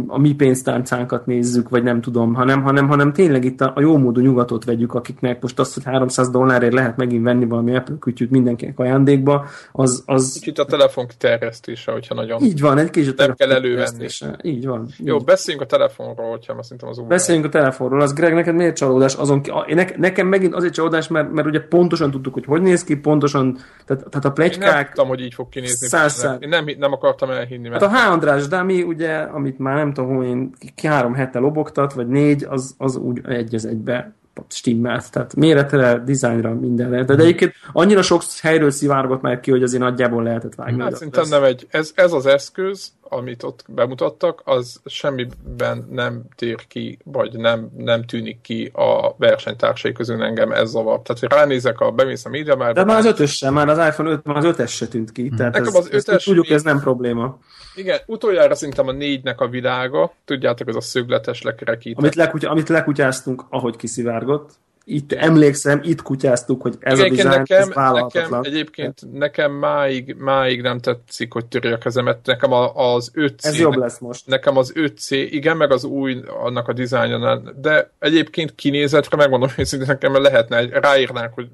[0.07, 3.97] a mi pénztáncánkat nézzük, vagy nem tudom, hanem, hanem, hanem tényleg itt a, a jó
[3.97, 8.31] módú nyugatot vegyük, akiknek most azt, hogy 300 dollárért lehet megint venni valami Apple kütyűt
[8.31, 10.03] mindenkinek ajándékba, az...
[10.05, 10.33] az...
[10.33, 12.43] Kicsit a telefon kiterjesztése, hogyha nagyon...
[12.43, 14.07] Így van, egy kicsit Nem kell elővenni.
[14.41, 14.87] Így van.
[14.97, 15.23] Jó, így.
[15.23, 18.01] beszéljünk a telefonról, hogyha azt szerintem az Beszéljünk a telefonról.
[18.01, 19.15] Az Greg, neked miért csalódás?
[19.15, 22.83] Azon, ne, nekem megint azért csalódás, megoldás, mert, mert ugye pontosan tudtuk, hogy hogy néz
[22.83, 24.67] ki, pontosan, tehát, tehát a plegykák...
[24.67, 25.87] Én nem tudtam, hogy így fog kinézni.
[25.87, 27.69] Száz, Én nem, nem akartam elhinni.
[27.69, 27.85] Mert...
[27.85, 28.11] Hát a H.
[28.11, 32.75] András Dami, ugye, amit már nem tudom, hogy én három hete lobogtat, vagy négy, az,
[32.77, 34.15] az úgy egy az egybe
[34.49, 35.11] stimmelt.
[35.11, 37.03] Tehát méretre, dizájnra, mindenre.
[37.03, 40.81] De, de egyébként annyira sok helyről szivárgott már ki, hogy azért nagyjából lehetett vágni.
[40.81, 46.67] Hát szerintem nem egy, ez, ez az eszköz, amit ott bemutattak, az semmiben nem tér
[46.67, 51.01] ki, vagy nem, nem tűnik ki a versenytársai közül engem ez zavar.
[51.01, 52.73] Tehát, hogy ránézek, a bemész a média már...
[52.73, 55.29] De már az ötös sem, már az iPhone 5, már az ötös se tűnt ki.
[55.37, 57.39] Tehát Nekem ez, az ötös, tudjuk, ez nem probléma.
[57.75, 61.99] Igen, utoljára szerintem a négynek a világa, tudjátok, ez a szögletes lekerekített.
[61.99, 64.51] Amit, lekutya, amit lekutyáztunk, ahogy kiszivárgott
[64.89, 70.15] itt emlékszem, itt kutyáztuk, hogy ez Igen, a design, nekem, ez nekem, egyébként nekem máig,
[70.17, 72.25] máig nem tetszik, hogy törje a kezemet.
[72.25, 73.45] Nekem az 5C...
[73.45, 74.27] Ez jobb lesz most.
[74.27, 79.67] Nekem az 5C, igen, meg az új, annak a dizájnjánál, de egyébként kinézetre megmondom, hogy
[79.85, 81.47] nekem lehetne, egy, ráírnánk, hogy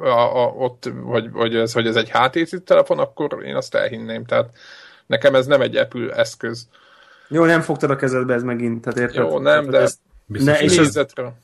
[0.00, 4.24] a, a, ott, hogy, hogy, ez, hogy ez egy HTC telefon, akkor én azt elhinném.
[4.24, 4.50] Tehát
[5.06, 6.68] nekem ez nem egy Apple eszköz.
[7.28, 9.30] Jó, nem fogtad a kezedbe ez megint, tehát érted?
[9.30, 10.98] Jó, nem, de ez, Biztos, ne, hogy és ez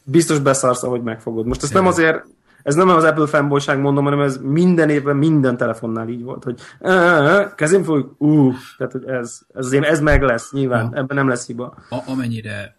[0.05, 1.47] biztos beszarsz, ahogy megfogod.
[1.47, 2.25] Most ezt nem azért,
[2.63, 6.61] ez nem az Apple fanboyság mondom, hanem ez minden évben minden telefonnál így volt, hogy
[6.81, 10.91] "Ö, ö, ö, kezén fogjuk, ú, tehát hogy ez, ez, azért, ez meg lesz, nyilván,
[10.93, 10.99] Ja.
[10.99, 11.77] ebben nem lesz hiba.
[11.91, 12.77] A, amennyire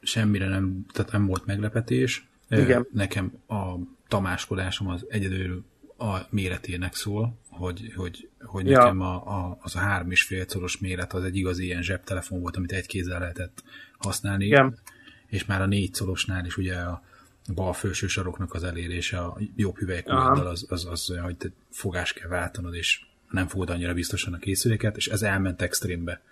[0.00, 2.86] semmire nem, tehát nem volt meglepetés, Igen.
[2.92, 3.62] nekem a
[4.08, 5.64] tamáskodásom az egyedül
[5.98, 8.78] a méretének szól, hogy, hogy, hogy Ja.
[8.78, 12.40] nekem a, a, az a három és fél szoros méret az egy igazi ilyen zsebtelefon
[12.40, 13.62] volt, amit egy kézzel lehetett
[13.98, 14.78] használni, Igen.
[15.30, 17.02] És már a négy szorosnál is ugye a
[17.54, 19.80] bal felső saroknak az elérése a jobb Aha.
[19.80, 24.32] hüvelykujjaddal az, az, az olyan, hogy te fogás kell váltanod, és nem fogod annyira biztosan
[24.32, 26.22] a készüléket, és ez elment extrémbe.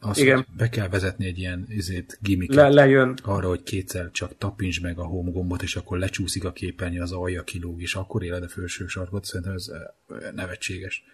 [0.00, 0.46] Az, Igen.
[0.56, 3.18] be kell vezetni egy ilyen izét, gimmicket Le, lejön.
[3.22, 7.12] arra, hogy kétszer csak tapints meg a home gombot, és akkor lecsúszik a képernyő, az
[7.12, 11.04] alja kilóg, és akkor éled a felső sarkot, szerintem ez eh, nevetséges.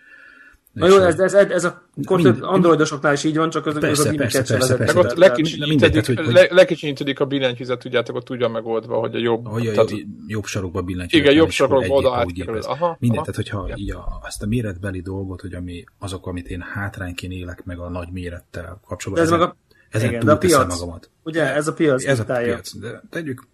[0.72, 3.74] Na jó, hogy- ez, ez, ez, ez a Mind- androidosoknál is így van, csak az,
[3.74, 4.94] az Persze, a gimmicket persze, persze, persze.
[4.94, 9.18] Meg ott tehát, hogy- le, lekicsinyítedik a billentyűzet, tudjátok, ott úgy van megoldva, hogy a
[9.18, 9.46] jobb.
[9.46, 9.90] Ahogy a, tehát,
[10.26, 11.18] jobb sarokba billentyű.
[11.18, 12.58] Igen, jobb sarokba egy oda átkerül.
[12.60, 13.30] Aha, Minden, aha.
[13.32, 13.78] tehát hogyha Igen.
[13.78, 17.88] így a, azt a méretbeli dolgot, hogy ami, azok, amit én hátrányként élek meg a
[17.88, 19.56] nagy mérettel kapcsolatban, ez meg a-
[19.90, 20.78] ezen igen, de a túlteszem piac.
[20.80, 21.10] magamat.
[21.24, 22.78] Ugye, ez a piac Ez a piac.
[22.78, 23.46] De tegyük,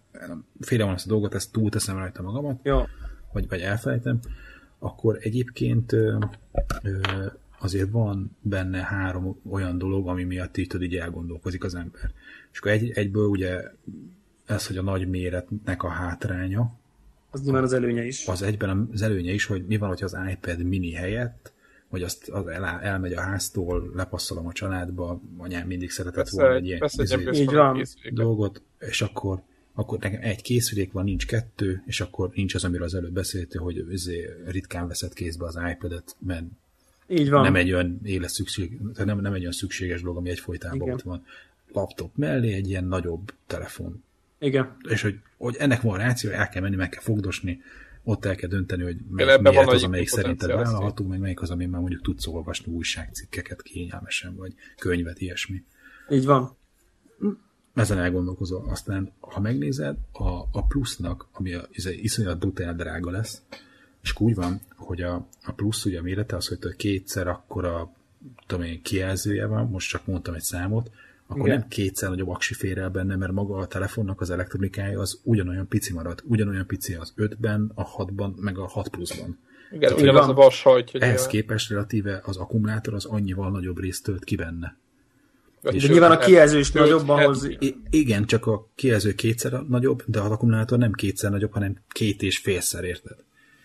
[0.59, 2.81] félre van ezt a dolgot, ezt túlteszem rajta magamat, Jó.
[3.33, 4.19] vagy, vagy elfelejtem,
[4.79, 5.95] akkor egyébként
[7.59, 12.11] azért van benne három olyan dolog, ami miatt így, tudod, így elgondolkozik az ember.
[12.51, 13.63] És akkor egy, egyből ugye
[14.45, 16.73] ez, hogy a nagy méretnek a hátránya,
[17.31, 18.27] Az nyilván az előnye is.
[18.27, 21.53] az egyben az előnye is, hogy mi van, hogy az iPad mini helyett,
[21.89, 26.55] vagy azt az el, elmegy a háztól, lepasszolom a családba, anyám mindig szeretett Persze, volna
[26.55, 27.85] egy ilyen persze egy izé, ilyen Így van.
[28.13, 29.41] dolgot, és akkor,
[29.75, 33.61] akkor nekem egy készülék van, nincs kettő, és akkor nincs az, amiről az előbb beszéltél,
[33.61, 36.45] hogy izé ritkán veszed kézbe az iPad-et, mert
[37.07, 37.43] Így van.
[37.43, 40.93] nem egy olyan éles szükség, tehát nem, nem egy olyan szükséges dolog, ami egyfolytában Igen.
[40.93, 41.25] ott van.
[41.71, 44.03] Laptop mellé egy ilyen nagyobb telefon.
[44.39, 44.77] Igen.
[44.89, 47.61] És hogy, hogy ennek van ráció, el kell menni, meg kell fogdosni,
[48.03, 51.65] ott el kell dönteni, hogy melyik van az, amelyik szerinted vállalható, meg melyik az, ami
[51.65, 55.63] már mondjuk tudsz olvasni újságcikkeket kényelmesen, vagy könyvet, ilyesmi.
[56.09, 56.57] Így van.
[57.75, 58.65] Ezen elgondolkozol.
[58.69, 61.67] Aztán, ha megnézed, a, a plusznak, ami a,
[62.01, 63.41] iszonyat brutál drága lesz,
[64.01, 67.91] és úgy van, hogy a, a plusz ugye a mérete az, hogy kétszer akkora
[68.47, 70.91] tudom én, kijelzője van, most csak mondtam egy számot,
[71.27, 71.59] akkor Igen.
[71.59, 75.67] nem kétszer nagyobb aksi fér el benne, mert maga a telefonnak az elektronikája az ugyanolyan
[75.67, 76.21] pici marad.
[76.23, 79.39] Ugyanolyan pici az 5-ben, a 6-ban, meg a 6 pluszban.
[79.71, 80.35] Igen, Így ugyanaz van.
[80.35, 84.77] a vas hajt, Ehhez képest relatíve az akkumulátor az annyival nagyobb részt tölt ki benne.
[85.71, 87.43] De nyilván a kijelző is nagyobb ahhoz.
[87.59, 92.21] I- igen, csak a kijelző kétszer nagyobb, de az akkumulátor nem kétszer nagyobb, hanem két
[92.21, 93.17] és félszer, érted?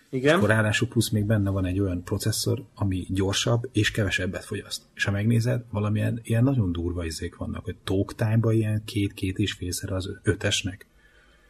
[0.09, 0.35] Igen.
[0.35, 4.81] Akkor ráadásul plusz még benne van egy olyan processzor, ami gyorsabb és kevesebbet fogyaszt.
[4.95, 9.51] És ha megnézed, valamilyen ilyen nagyon durva izék vannak, hogy talk time ilyen két-két és
[9.53, 10.85] félszer az ötesnek.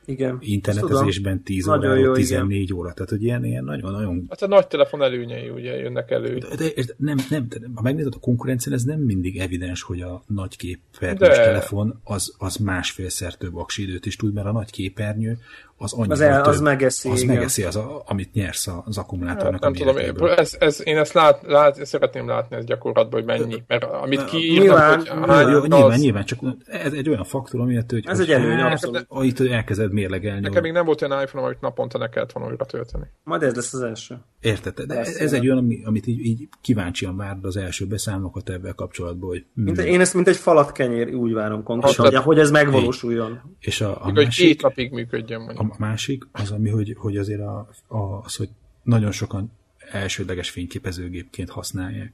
[0.05, 0.37] Igen.
[0.39, 2.93] Internetezésben 10 Nagyon óráról jó, 14 óra.
[2.93, 6.37] Tehát, hogy ilyen, ilyen nagyon-nagyon Hát a nagy telefon előnyei ugye jönnek elő.
[6.37, 10.01] de, de, érted, nem, nem, de, ha megnézed a konkurencián, ez nem mindig evidens, hogy
[10.01, 11.43] a nagy képernyős De.
[11.43, 15.37] telefon az, az másfélszer több aksi időt is tud, mert a nagy képernyő
[15.81, 16.53] az annyival Az el- több.
[16.53, 17.35] az megeszi, Az igen.
[17.35, 20.97] megeszi, az, a, amit nyersz az akkumulátornak Hát, nem a tudom, én, ez, ez, én
[20.97, 23.63] ezt lát, lát, szeretném látni ez gyakorlatban, hogy mennyi.
[23.67, 27.23] Mert amit kiírnak, Nyilván, hogy nyilván, hány, Jó, az, nyilván, nyilván, csak ez egy olyan
[27.23, 29.05] faktor, ami hogy, Ez hogy egy előny, hát, abszolút.
[29.21, 30.39] Itt elkezded mérlegelni.
[30.39, 33.05] Nekem még nem volt olyan iPhone, amit naponta ne kellett volna újra tölteni.
[33.23, 34.17] Majd ez lesz az első.
[34.39, 34.79] Érted?
[34.81, 38.75] De ez, ez egy olyan, ami, amit így, így kíváncsian várd az első beszámolókat ebben
[38.75, 39.79] kapcsolatban, hogy Mint.
[39.79, 43.55] Én ezt mint egy falat kenyér úgy várom konkrétan, Hát, hogy, hogy ez megvalósuljon.
[43.59, 45.70] és a, a Még, hogy másik, két napig működjön mondjuk.
[45.71, 48.49] A másik az, ami, hogy, hogy azért a, a, az, hogy
[48.83, 49.51] nagyon sokan
[49.91, 52.13] elsődleges fényképezőgépként használják.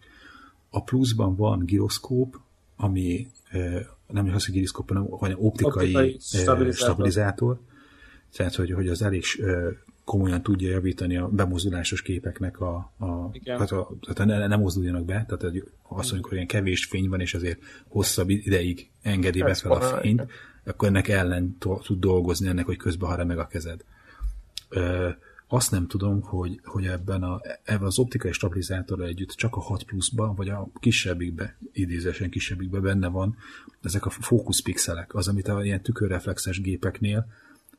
[0.70, 2.40] A pluszban van giroszkóp,
[2.76, 3.28] ami
[4.08, 6.74] nem az, hogy giroszkóp, hanem, hanem optikai, Optikai stabilizátor.
[6.74, 7.60] stabilizátor.
[8.32, 9.24] Tehát, hogy, hogy az elég
[10.08, 13.56] komolyan tudja javítani a bemozdulásos képeknek a, a, Igen.
[13.56, 15.44] tehát a tehát ne, ne mozduljanak be, tehát
[15.84, 19.82] azt mondjuk, hogy ilyen kevés fény van, és azért hosszabb ideig engedi be fel a
[19.82, 20.26] fényt.
[20.68, 23.84] Akkor ennek ellen tud dolgozni, ennek, hogy közben ha meg a kezed.
[24.70, 25.10] Ö,
[25.48, 29.84] azt nem tudom, hogy, hogy ebben, a, ebben az optikai stabilizátorral együtt csak a 6
[29.84, 33.38] pluszban, vagy a kisebbikbe, idézésen kisebbikbe benne van
[33.82, 37.28] ezek a fókuszpixelek, az, amit a ilyen tükörreflexes gépeknél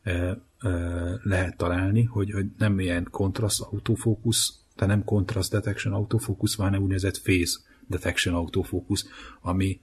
[0.03, 6.55] ö, ö, lehet találni, hogy, hogy nem ilyen kontraszt autofókusz, tehát nem contrast detection autofókusz,
[6.55, 9.07] hanem úgynevezett phase detection autofókusz,
[9.40, 9.81] ami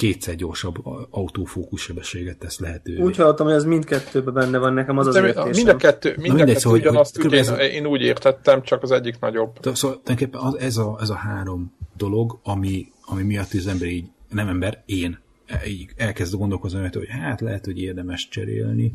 [0.00, 0.74] kétszer gyorsabb
[1.10, 3.00] autofókusz sebességet tesz lehetővé.
[3.00, 5.50] Úgy hallottam, hogy ez mindkettőben benne van nekem az az De értésem.
[5.50, 7.86] mind a kettő, mind a mindegy, kettő szóval, hogy- ugyanazt, hogy úgy, én, ez- én
[7.86, 9.58] úgy értettem, csak az egyik nagyobb.
[9.58, 13.88] De Szóval tulajdonképpen az, ez, a, ez a három dolog, ami, ami miatt az ember
[13.88, 15.18] így nem ember, én
[15.66, 18.92] így elkezd gondolkozni, hogy hát lehet, hogy érdemes cserélni.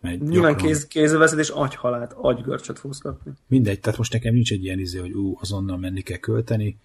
[0.00, 0.66] Mert Nyilván gyakran...
[0.68, 3.32] kéz, kézbe veszed, és agyhalát, agygörcsöt fogsz kapni.
[3.46, 6.76] Mindegy, tehát most nekem nincs egy ilyen izé, hogy ú, azonnal menni kell költeni.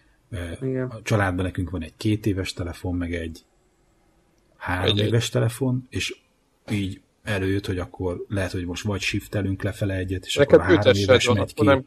[0.62, 0.88] Igen.
[0.88, 3.44] A családban nekünk van egy két éves telefon, meg egy
[4.66, 6.16] három egy, éves telefon, és
[6.72, 10.76] így előjött, hogy akkor lehet, hogy most vagy shiftelünk lefele egyet, és Neked akkor a
[10.76, 11.66] három éves van, megy ki.
[11.66, 11.86] Nem,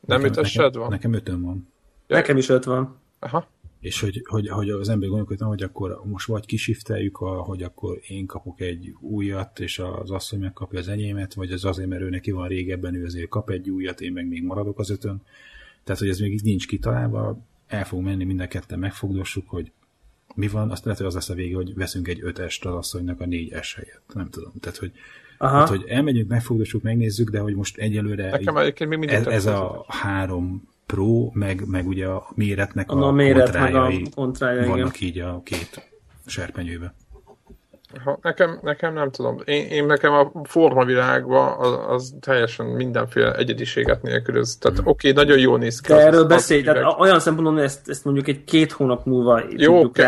[0.00, 0.88] nem nekem, nekem, van?
[0.88, 1.68] Nekem ötön van.
[2.06, 2.98] Nekem is öt van.
[3.18, 3.48] Aha.
[3.80, 8.26] És hogy, hogy, hogy az ember gondolkodtam, hogy akkor most vagy kisifteljük, hogy akkor én
[8.26, 12.30] kapok egy újat, és az asszony megkapja az enyémet, vagy az azért, mert ő neki
[12.30, 15.22] van régebben, ő azért kap egy újat, én meg még maradok az ötön.
[15.84, 19.72] Tehát, hogy ez még így nincs kitalálva, el fogunk menni, mind a ketten megfogdossuk, hogy
[20.34, 23.20] mi van, azt lehet, hogy az lesz a vége, hogy veszünk egy 5-est az asszonynak
[23.20, 24.02] a 4-es helyett.
[24.14, 24.52] Nem tudom.
[24.60, 24.92] Tehát, hogy,
[25.38, 25.56] Aha.
[25.56, 29.84] Hát, hogy elmegyünk, megfogdossuk, megnézzük, de hogy most egyelőre Nekem így, még ez, ez a
[29.88, 35.00] három Pro, meg, meg ugye a méretnek a, a méret, kontrájai, meg a kontrájai vannak
[35.00, 35.08] igen.
[35.08, 35.90] így a két
[36.26, 36.94] serpenyőbe.
[38.04, 39.42] Ha, nekem, nekem nem tudom.
[39.44, 44.56] Én, én nekem a formavilágban az, az teljesen mindenféle egyediséget nélkülöz.
[44.56, 44.86] Tehát mm.
[44.86, 45.92] oké, okay, nagyon jól néz ki.
[45.92, 49.46] De erről beszélj, tehát olyan szempontból, hogy ezt, ezt mondjuk egy két hónap múlva jó,
[49.46, 50.02] tudjuk jó, oké,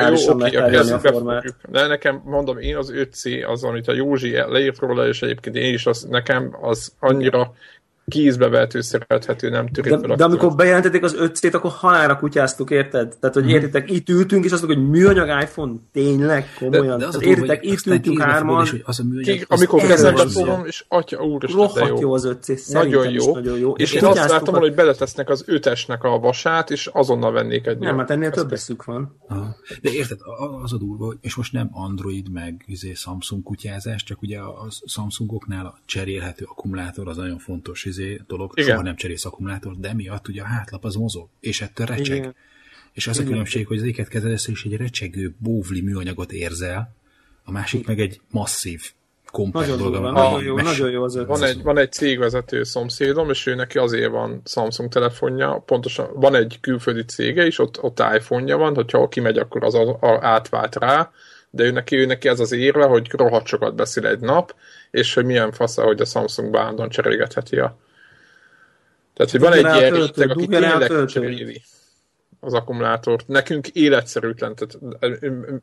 [0.57, 1.55] okay, a formát.
[1.69, 5.73] De nekem, mondom, én az 5C, az, amit a Józsi leírt róla, és egyébként én
[5.73, 7.53] is, az, nekem az annyira
[8.13, 13.17] kézbe vehető, szerethető, nem törik de, de amikor bejelentették az 5 akkor halára kutyáztuk, érted?
[13.21, 13.55] Tehát, hogy mhm.
[13.55, 16.99] értitek, itt ültünk, és azt mondjuk, hogy műanyag iPhone, tényleg, komolyan.
[16.99, 18.67] De, de az értitek, itt ültünk hárman.
[18.69, 22.61] Hogy az a műanyag, Ki, amikor kezembe fogom, és atya úr, Rohadt jó az 5
[22.69, 23.35] nagyon jó.
[23.35, 23.73] nagyon jó.
[23.73, 27.79] És, és én azt láttam, hogy beletesznek az ötesnek a vasát, és azonnal vennék egy
[27.79, 29.17] Nem, hát ennél több eszük van.
[29.81, 30.19] De érted,
[30.63, 35.67] az a durva, és most nem Android meg izé Samsung kutyázás, csak ugye a Samsungoknál
[35.67, 38.71] a cserélhető akkumulátor az nagyon fontos izé dolog, Igen.
[38.71, 42.17] soha nem cserélsz akkumulátort, de miatt ugye a hátlap az mozog, és ettől recseg.
[42.17, 42.35] Igen.
[42.93, 43.27] És az Igen.
[43.27, 46.95] a különbség, hogy az éket kezelesz, és egy recsegő, bóvli műanyagot érzel,
[47.45, 48.93] a másik meg egy masszív
[49.33, 50.13] kompakt nagyon dolga van.
[50.13, 54.11] Nagyon jó, nagyon jó az van egy, van egy cégvezető szomszédom, és ő neki azért
[54.11, 59.39] van Samsung telefonja, pontosan van egy külföldi cége is, ott, ott iPhone-ja van, hogyha kimegy,
[59.39, 61.11] akkor az a, a, átvált rá,
[61.51, 64.55] de ő neki, ő neki ez az érve, hogy rohadt sokat beszél egy nap,
[64.91, 67.77] és hogy milyen fasz, hogy a Samsung bándon cserégetheti a
[69.15, 71.63] tehát, hogy van egy ilyen réteg, aki tényleg cseréli
[72.45, 73.29] az akkumulátort.
[73.29, 74.79] Nekünk életszerűtlen, tehát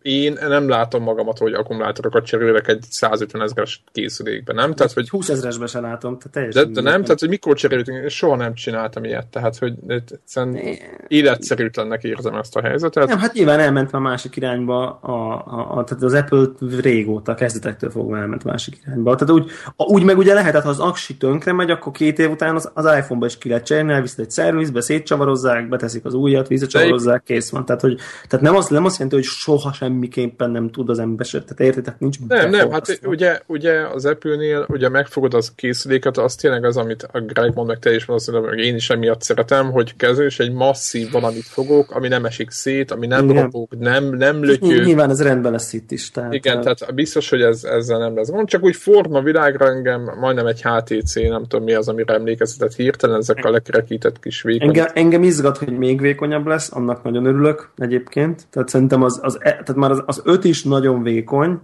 [0.01, 4.73] én nem látom magamat, hogy akkumulátorokat cserélek egy 150 ezeres készülékben, nem?
[4.73, 6.73] Tehát, hogy 20 ezeresben sem látom, tehát teljesen.
[6.73, 12.03] De, de nem, tehát, hogy mikor cseréltünk, soha nem csináltam ilyet, tehát, hogy egyszerűen életszerűtlennek
[12.03, 13.07] érzem ezt a helyzetet.
[13.07, 16.45] Nem, hát nyilván elment a másik irányba, a, a, a, tehát az Apple
[16.81, 19.15] régóta, kezdetektől fogva elment másik irányba.
[19.15, 22.55] Tehát úgy, úgy meg ugye lehetett, ha az aksi tönkre megy, akkor két év után
[22.55, 27.23] az, az iPhone-ba is ki lehet cserélni, elviszed egy szervizbe, szétcsavarozzák, beteszik az újat, csavarozzák,
[27.23, 27.65] kész van.
[27.65, 31.25] Tehát, hogy, tehát nem, azt, nem azt jelenti, hogy soha semmiképpen nem tud az ember
[31.25, 31.43] se.
[31.43, 36.35] Tehát értitek, nincs Nem, nem, hát ugye, ugye az Apple-nél ugye megfogod az készüléket, az
[36.35, 39.71] tényleg az, amit a Greg mond, meg te is mondasz, hogy én is emiatt szeretem,
[39.71, 43.43] hogy kezdő és egy masszív valamit fogok, ami nem esik szét, ami nem Igen.
[43.43, 44.83] robog, nem, nem lötyő.
[44.83, 46.11] Nyilván ez rendben lesz itt is.
[46.11, 50.11] Tehát, Igen, tehát biztos, hogy ez, ezzel nem lesz gond, csak úgy forma világra engem
[50.19, 54.67] majdnem egy HTC, nem tudom mi az, amire emlékeztetett hirtelen, ezek a lekerekített kis vékony.
[54.67, 58.47] Engem, engem izgat, hogy még vékonyabb lesz, lesz, annak nagyon örülök egyébként.
[58.49, 61.59] Tehát szerintem az, az, e, tehát már az, az öt is nagyon vékony,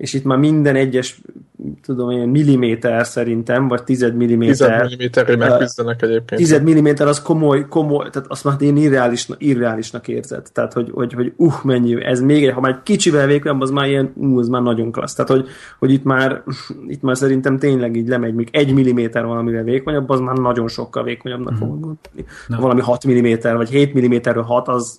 [0.00, 1.20] és itt már minden egyes,
[1.82, 4.54] tudom én, milliméter szerintem, vagy tized milliméter.
[4.56, 6.40] Tized milliméterre megküzdenek egyébként.
[6.40, 10.52] Tized milliméter az komoly, komoly, tehát azt már én irreális, irreálisnak érzed.
[10.52, 13.70] Tehát, hogy, hogy, hogy uh, mennyi, ez még egy, ha már egy kicsivel vékonyabb, az
[13.70, 15.14] már ilyen, uh, az már nagyon klassz.
[15.14, 16.42] Tehát, hogy, hogy itt már,
[16.86, 21.04] itt már szerintem tényleg így lemegy, még egy milliméter valamivel vékonyabb, az már nagyon sokkal
[21.04, 21.56] vékonyabbnak mm.
[21.56, 22.24] fogod gondolni.
[22.48, 24.98] Valami 6 milliméter, vagy 7 milliméterről 6, az,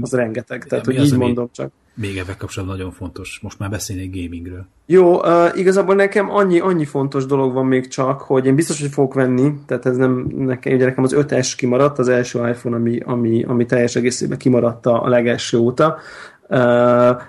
[0.00, 0.64] az rengeteg.
[0.64, 1.70] Tehát, hogy így mondom csak.
[1.94, 3.38] Még ebben kapcsolatban nagyon fontos.
[3.42, 4.66] Most már beszélnék gamingről.
[4.86, 8.90] Jó, uh, igazából nekem annyi, annyi fontos dolog van még csak, hogy én biztos, hogy
[8.90, 13.00] fogok venni, tehát ez nem, nekem, ugye nekem az 5S kimaradt, az első iPhone, ami,
[13.04, 15.98] ami, ami teljes egészében kimaradt a legelső óta,
[16.48, 17.22] uh,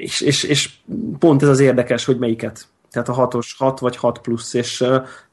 [0.00, 0.70] és, és, és
[1.18, 4.84] pont ez az érdekes, hogy melyiket tehát a 6-os, 6 vagy 6 plusz, és,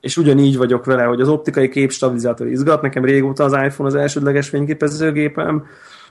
[0.01, 4.49] és ugyanígy vagyok vele, hogy az optikai képstabilizátor izgat, nekem régóta az iPhone az elsődleges
[4.49, 5.65] fényképezőgépem,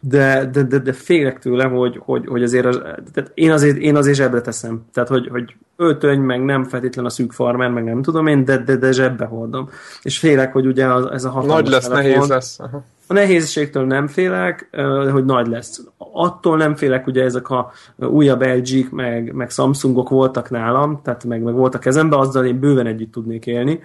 [0.05, 2.77] de, de, de, de félek tőle, hogy, hogy, hogy azért, az,
[3.13, 4.85] tehát én azért, én azért zsebre teszem.
[4.93, 8.59] Tehát, hogy, hogy öltöny, meg nem feltétlen a szűk farmer, meg nem tudom én, de,
[8.59, 9.69] de, de zsebbe hordom.
[10.03, 12.61] És félek, hogy ugye az, ez a hatalmas Nagy lesz, telefon, nehéz lesz.
[12.61, 12.85] Aha.
[13.07, 14.69] A nehézségtől nem félek,
[15.13, 15.85] hogy nagy lesz.
[15.97, 21.43] Attól nem félek, ugye ezek a újabb LG-k, meg, meg Samsungok voltak nálam, tehát meg,
[21.43, 23.81] meg voltak kezembe, azzal én bőven együtt tudnék élni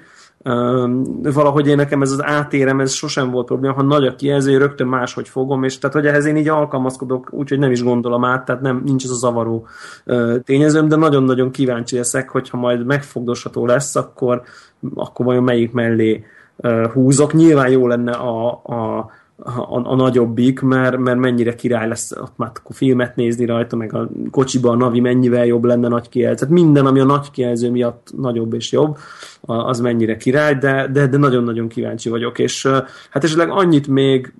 [1.22, 4.88] valahogy én nekem ez az átérem, ez sosem volt probléma, ha nagy a kijelző, rögtön
[4.88, 8.62] máshogy fogom, és tehát hogy ehhez én így alkalmazkodok, úgyhogy nem is gondolom át, tehát
[8.62, 9.68] nem, nincs ez a zavaró
[10.44, 14.42] tényezőm, de nagyon-nagyon kíváncsi leszek, hogyha majd megfogdosható lesz, akkor,
[14.96, 16.26] akkor vajon melyik mellé
[16.94, 17.34] húzok.
[17.34, 19.10] Nyilván jó lenne a, a
[19.44, 24.10] a, a nagyobbik, mert, mert mennyire király lesz ott már filmet nézni rajta, meg a
[24.32, 26.36] kocsiban a Navi mennyivel jobb lenne nagy kijelző.
[26.36, 28.98] Tehát minden, ami a nagy kijelző miatt nagyobb és jobb,
[29.42, 32.40] az mennyire király, de, de, de nagyon-nagyon kíváncsi vagyok.
[32.40, 32.68] És
[33.10, 34.34] hát esetleg annyit még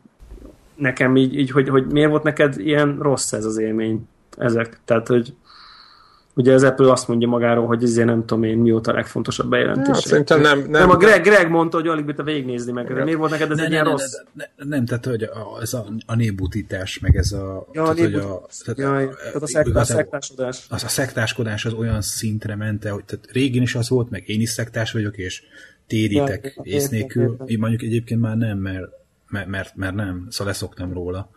[0.76, 4.08] nekem így, így hogy, hogy miért volt neked ilyen rossz ez az élmény
[4.38, 4.80] ezek?
[4.86, 5.34] Tehát, hogy
[6.38, 9.88] Ugye az Apple azt mondja magáról, hogy ezért nem tudom én mióta a legfontosabb bejelentés.
[9.88, 10.70] Ja, szerintem nem, nem.
[10.70, 12.94] Nem, a Greg, Greg mondta, hogy alig bírta végignézni meg.
[12.94, 14.14] De miért volt neked ez ne, egy ne, ilyen ne, rossz?
[14.34, 17.68] Ne, ne, nem, tehát hogy a, ez a, a népbutítás, meg ez a...
[17.72, 20.66] Ja, tehát, a, hogy a, tehát, Jaj, tehát a, szektás, szektáskodás.
[20.70, 24.42] Az a szektáskodás az olyan szintre mente, hogy tehát régén is az volt, meg én
[24.42, 25.44] is szektás vagyok, és
[25.88, 27.38] térítek ja, ész nélkül.
[27.46, 28.86] Én mondjuk egyébként már nem, mert,
[29.30, 31.30] mert, mert, mert nem, szóval leszoktam róla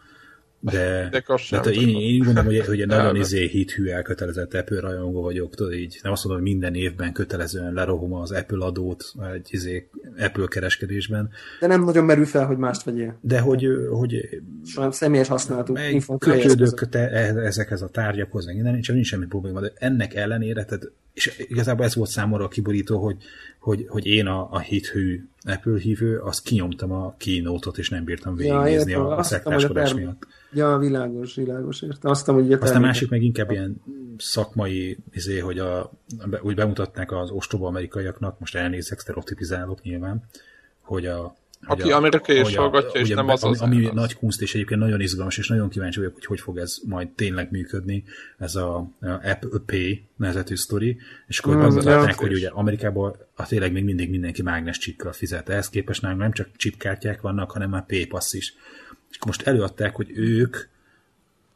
[0.61, 4.81] de, de, de én, én úgy gondolom, hogy, hogy egy nagyon izé hithű elkötelezett Apple
[4.81, 9.05] rajongó vagyok, tudod így, nem azt mondom, hogy minden évben kötelezően lerohom az Apple adót
[9.35, 11.31] egy izé Apple kereskedésben.
[11.61, 13.19] De nem nagyon merül fel, hogy mást vegyél.
[13.21, 14.29] De hogy, hogy
[14.65, 15.75] Sajnán személyes használatú
[16.19, 20.65] kötődök te, e- ezekhez a tárgyakhoz, meg minden, csak nincs semmi probléma, de ennek ellenére,
[20.65, 23.17] tehát, és igazából ez volt számomra a kiborító, hogy,
[23.61, 28.35] hogy, hogy én a, a hithű Apple hívő, azt kinyomtam a keynote-ot, és nem bírtam
[28.35, 30.27] végignézni ja, a, a szektáskodás miatt.
[30.53, 32.11] Ja, világos, világos, értem.
[32.11, 33.83] Azt hogy Aztán a másik meg inkább ilyen
[34.19, 35.91] szakmai, izé, hogy a,
[36.43, 40.25] úgy bemutatták az ostoba amerikaiaknak, most elnézek, sztereotipizálok nyilván,
[40.81, 41.35] hogy a
[41.67, 43.61] aki a, amerikai és hallgatja, és nem az az.
[43.61, 46.59] Ami, ami nagy kunst, és egyébként nagyon izgalmas, és nagyon kíváncsi vagyok, hogy hogy fog
[46.59, 48.05] ez majd tényleg működni,
[48.39, 50.97] ez a, a App Pay nevezetű sztori,
[51.27, 55.49] és akkor mm, látják, hogy ugye Amerikában a tényleg még mindig mindenki mágnes csippel fizet.
[55.49, 58.55] Ehhez képest nálunk nem csak chipkártyák vannak, hanem már PayPass is.
[59.11, 60.57] És most előadták, hogy ők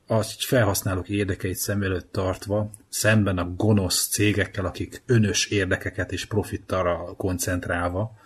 [0.07, 7.14] a felhasználók érdekeit szem előtt tartva, szemben a gonosz cégekkel, akik önös érdekeket és profittalra
[7.16, 8.18] koncentrálva,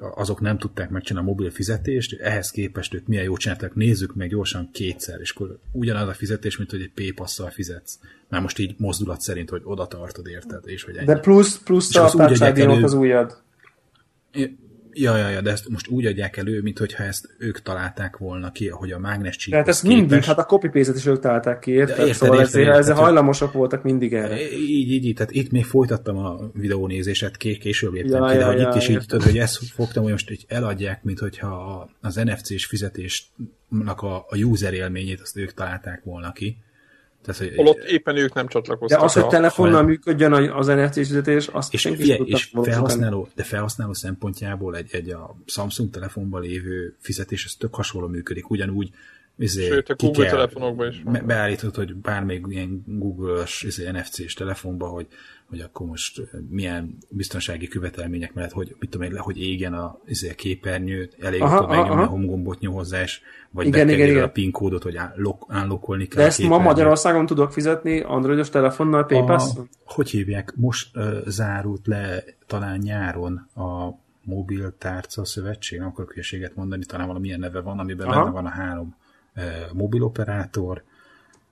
[0.00, 4.28] azok nem tudták megcsinálni a mobil fizetést, ehhez képest ők milyen jót csináltak, nézzük meg
[4.28, 7.98] gyorsan kétszer, és akkor ugyanaz a fizetés, mint hogy egy P-passzal fizetsz.
[8.28, 10.62] Már most így mozdulat szerint, hogy oda tartod, érted?
[10.64, 11.06] És hogy ennyi.
[11.06, 13.42] De plusz, plusz a az, az újad.
[14.92, 18.68] Ja, ja, ja, de ezt most úgy adják elő, mintha ezt ők találták volna ki,
[18.68, 19.52] hogy a mágnes csík.
[19.52, 19.96] Tehát ezt képes.
[19.96, 21.98] mindig, hát a copy paste is ők találták ki, érted?
[21.98, 24.52] érted, szóval érted, ezért, érted, ezért hajlamosak voltak mindig erre.
[24.52, 28.46] Így, így, így, tehát itt még folytattam a videónézéset, később léptem ja, ki, de ja,
[28.46, 31.88] hogy ja, itt is így, tudod, hogy ezt fogtam, hogy most így eladják, mint hogyha
[32.00, 36.56] az NFC-s fizetésnek a, a user élményét azt ők találták volna ki
[37.22, 38.98] tehát, hogy, Holott éppen ők nem csatlakoztak.
[38.98, 43.92] De az, hogy telefonnal működjön az NFC fizetés, azt és, fie, és felhasználó, de felhasználó
[43.92, 48.90] szempontjából egy, egy a Samsung telefonban lévő fizetés, ez tök hasonló működik, ugyanúgy
[49.38, 51.02] izé, Sőt, a Google kell, telefonokban is.
[51.26, 55.06] Beállítod, hogy bármelyik ilyen Google-ös izé, NFC-s telefonban, hogy
[55.50, 60.30] hogy akkor most milyen biztonsági követelmények mellett, hogy mit tudom én, hogy égjen a, izé,
[60.30, 64.22] a képernyő, elég aha, tudod megnyomni a home gombot nyomozás, vagy igen, igen, igen.
[64.22, 64.98] a PIN kódot, hogy
[65.48, 66.22] unlockolni kell.
[66.22, 69.52] De ezt ma Magyarországon tudok fizetni androidos telefonnal paypass
[69.84, 70.54] Hogy hívják?
[70.56, 77.06] Most uh, zárult le talán nyáron a Mobil Tárca Szövetség, nem akarok hülyeséget mondani, talán
[77.06, 78.18] valamilyen neve van, amiben Aha.
[78.18, 78.96] benne van a három
[79.36, 80.82] uh, mobiloperátor,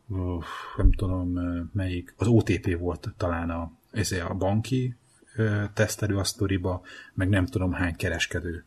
[0.09, 0.45] uh,
[0.77, 1.39] nem tudom
[1.73, 4.96] melyik, az OTP volt talán a ez a banki
[5.37, 6.83] ö, tesztelő a sztoriba,
[7.14, 8.64] meg nem tudom hány kereskedő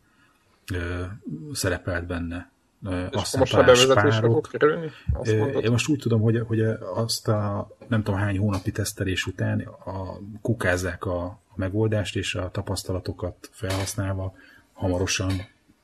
[0.72, 1.02] ö,
[1.52, 2.50] szerepelt benne.
[2.84, 4.90] Ö, azt most a bevezetésre fog kerülni?
[5.62, 6.60] Én most úgy tudom, hogy, hogy
[6.94, 12.50] azt a nem tudom hány hónapi tesztelés után a, kukázzák a, a megoldást és a
[12.50, 14.34] tapasztalatokat felhasználva
[14.72, 15.32] hamarosan,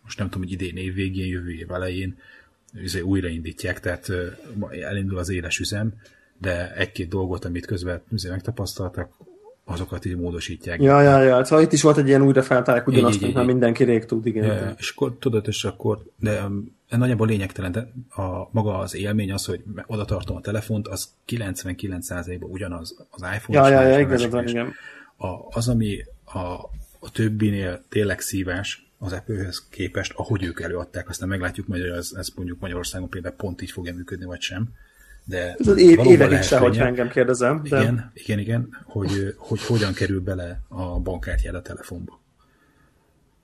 [0.02, 2.18] most nem tudom, hogy idén év végén, jövő év elején
[2.74, 4.12] izé újraindítják, tehát
[4.70, 5.94] elindul az éles üzem,
[6.38, 9.12] de egy-két dolgot, amit közben izé megtapasztaltak,
[9.68, 10.82] azokat így módosítják.
[10.82, 11.44] Ja, ja, ja.
[11.44, 14.44] Szóval itt is volt egy ilyen újra feltárják ugyanazt, mint már mindenki rég tud, igen.
[14.44, 17.92] Ja, és akkor tudod, és akkor, de um, nagyjából lényegtelen, de
[18.22, 23.58] a, maga az élmény az, hogy oda tartom a telefont, az 99%-ban ugyanaz az iPhone.
[23.58, 24.72] Ja, ja, ja, igazad van, igen.
[25.16, 26.38] A, az, ami a,
[26.98, 32.10] a többinél tényleg szívás, az Apple-höz képest, ahogy ők előadták, aztán meglátjuk majd, hogy ez,
[32.16, 34.68] ez mondjuk Magyarországon például pont így fogja működni, vagy sem
[35.28, 37.62] de Ez az év, évekig se, hogy engem kérdezem.
[37.68, 37.80] De...
[37.80, 42.20] Igen, igen, igen, hogy, hogy hogyan kerül bele a bankkártyád a telefonba.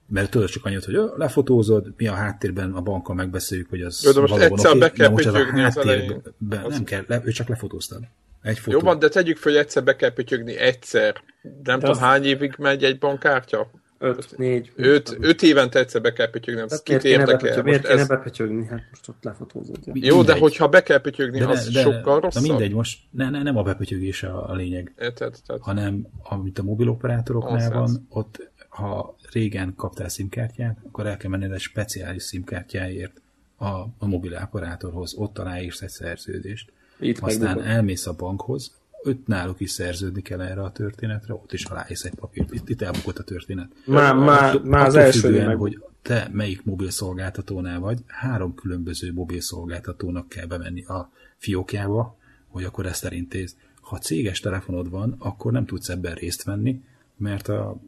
[0.09, 4.03] mert tudod csak annyit, hogy ö, lefotózod, mi a háttérben a bankkal megbeszéljük, hogy az
[4.05, 6.23] Jó, de most egyszer oké, be kell de most az a az háttérben elején.
[6.69, 8.03] nem kell, le, ő csak lefotóztad.
[8.43, 8.77] Egy fotó.
[8.77, 11.15] Jó van, de tegyük fel, hogy egyszer be kell pötyögni egyszer.
[11.63, 13.71] Nem tudom, az- hány évig megy egy bankkártya?
[14.05, 14.73] 5, 4.
[14.77, 17.63] Öt, öt évente egyszer be kell pötyögni, ez Hát kit érdekel?
[17.63, 18.09] miért Most kéne ez...
[18.09, 18.67] bepötyögni?
[18.67, 19.79] Hát most ott lefotózod.
[19.85, 19.93] Ja.
[19.95, 20.39] Jó, de Mindegy.
[20.39, 22.43] hogyha be kell pötyögni, de, az de, sokkal Na rosszabb.
[22.43, 25.37] mindegy, most ne, ne, nem a bepötyögés a, a lényeg, Érted?
[25.47, 31.53] Tehát, hanem amit a mobiloperátoroknál van, ott ha régen kaptál szimkártyát, akkor el kell menned
[31.53, 33.21] egy speciális szimkártyáért
[33.57, 33.67] a,
[33.99, 36.73] a mobiloperátorhoz, ott aláírsz egy szerződést.
[37.01, 38.75] Itt Aztán elmész a bankhoz,
[39.05, 42.83] öt náluk is szerződni kell erre a történetre, ott is aláírsz egy papírt, itt, itt
[42.83, 43.71] elbukott a történet.
[43.87, 45.57] Már, már, már az első függően, meg...
[45.57, 53.05] hogy te melyik mobilszolgáltatónál vagy, három különböző mobilszolgáltatónak kell bemenni a fiókjába, hogy akkor ezt
[53.05, 53.57] elintézd.
[53.81, 56.83] Ha céges telefonod van, akkor nem tudsz ebben részt venni,
[57.17, 57.81] mert a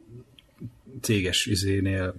[1.01, 2.15] céges izénél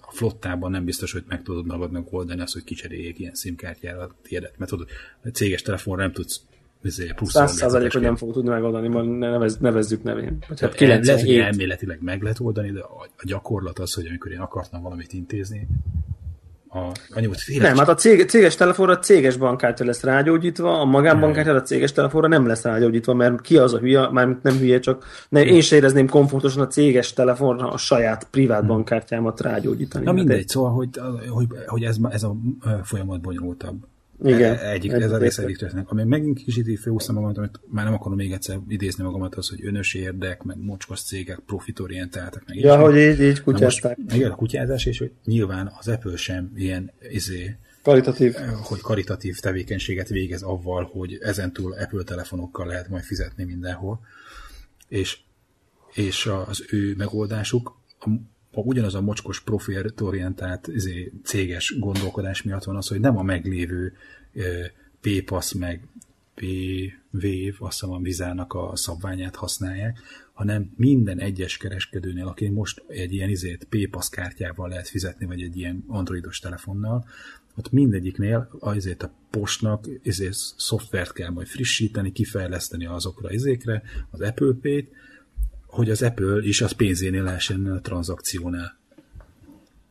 [0.00, 4.58] a flottában nem biztos, hogy meg tudod magadnak oldani azt, hogy kicseréljék ilyen szimkártyára tiédet,
[4.58, 4.88] mert tudod,
[5.24, 6.40] a céges telefonra nem tudsz
[7.16, 10.38] plusz Száz százalék, hogy nem fog tudni megoldani, majd nevez, nevezzük nevén.
[10.48, 11.40] Vagy hát el- lehet, hogy 97.
[11.40, 15.68] elméletileg meg lehet oldani, de a, a gyakorlat az, hogy amikor én akartam valamit intézni,
[16.70, 20.84] a, volt, tényleg Nem, hát a cég, céges telefonra a céges bankkártya lesz rágyógyítva, a
[20.84, 24.78] magánbankkártya a céges telefonra nem lesz rágyógyítva, mert ki az a hülye, mármint nem hülye,
[24.78, 30.04] csak ne, én se érezném komfortosan a céges telefonra a saját privát bankkártyámat rágyógyítani.
[30.04, 30.88] Na Hát mindegy, szóval, hogy,
[31.28, 32.36] hogy, hogy ez, ez a
[32.82, 33.86] folyamat bonyolultabb.
[34.22, 34.56] Igen.
[34.56, 35.86] E- Egyik, Ez a része egyik történet.
[35.88, 39.48] Ami megint kicsit így felhúztam magamat, amit már nem akarom még egyszer idézni magamat, az,
[39.48, 43.98] hogy önös érdek, meg mocskos cégek, profitorientáltak, meg Ja, hogy így, így Na most, kutyázták.
[44.14, 48.34] igen, a kutyázás, és hogy nyilván az Apple sem ilyen izé, Kvalitatív.
[48.62, 54.00] hogy karitatív tevékenységet végez avval, hogy ezentúl Apple telefonokkal lehet majd fizetni mindenhol.
[54.88, 55.18] És,
[55.92, 58.08] és az ő megoldásuk a,
[58.58, 63.92] a ugyanaz a mocskos profitorientált izé, céges gondolkodás miatt van az, hogy nem a meglévő
[64.32, 64.64] ö,
[65.00, 65.88] PayPass meg
[66.34, 69.98] P-Wave, azt hiszem a vizának a szabványát használják,
[70.32, 75.56] hanem minden egyes kereskedőnél, aki most egy ilyen izét PayPass kártyával lehet fizetni, vagy egy
[75.56, 77.04] ilyen androidos telefonnal,
[77.56, 84.52] ott mindegyiknél azért a postnak ezért szoftvert kell majd frissíteni, kifejleszteni azokra izékre, az Apple
[84.62, 84.90] Pay-t,
[85.68, 88.76] hogy az Apple is az pénzénél lehessen tranzakcionál.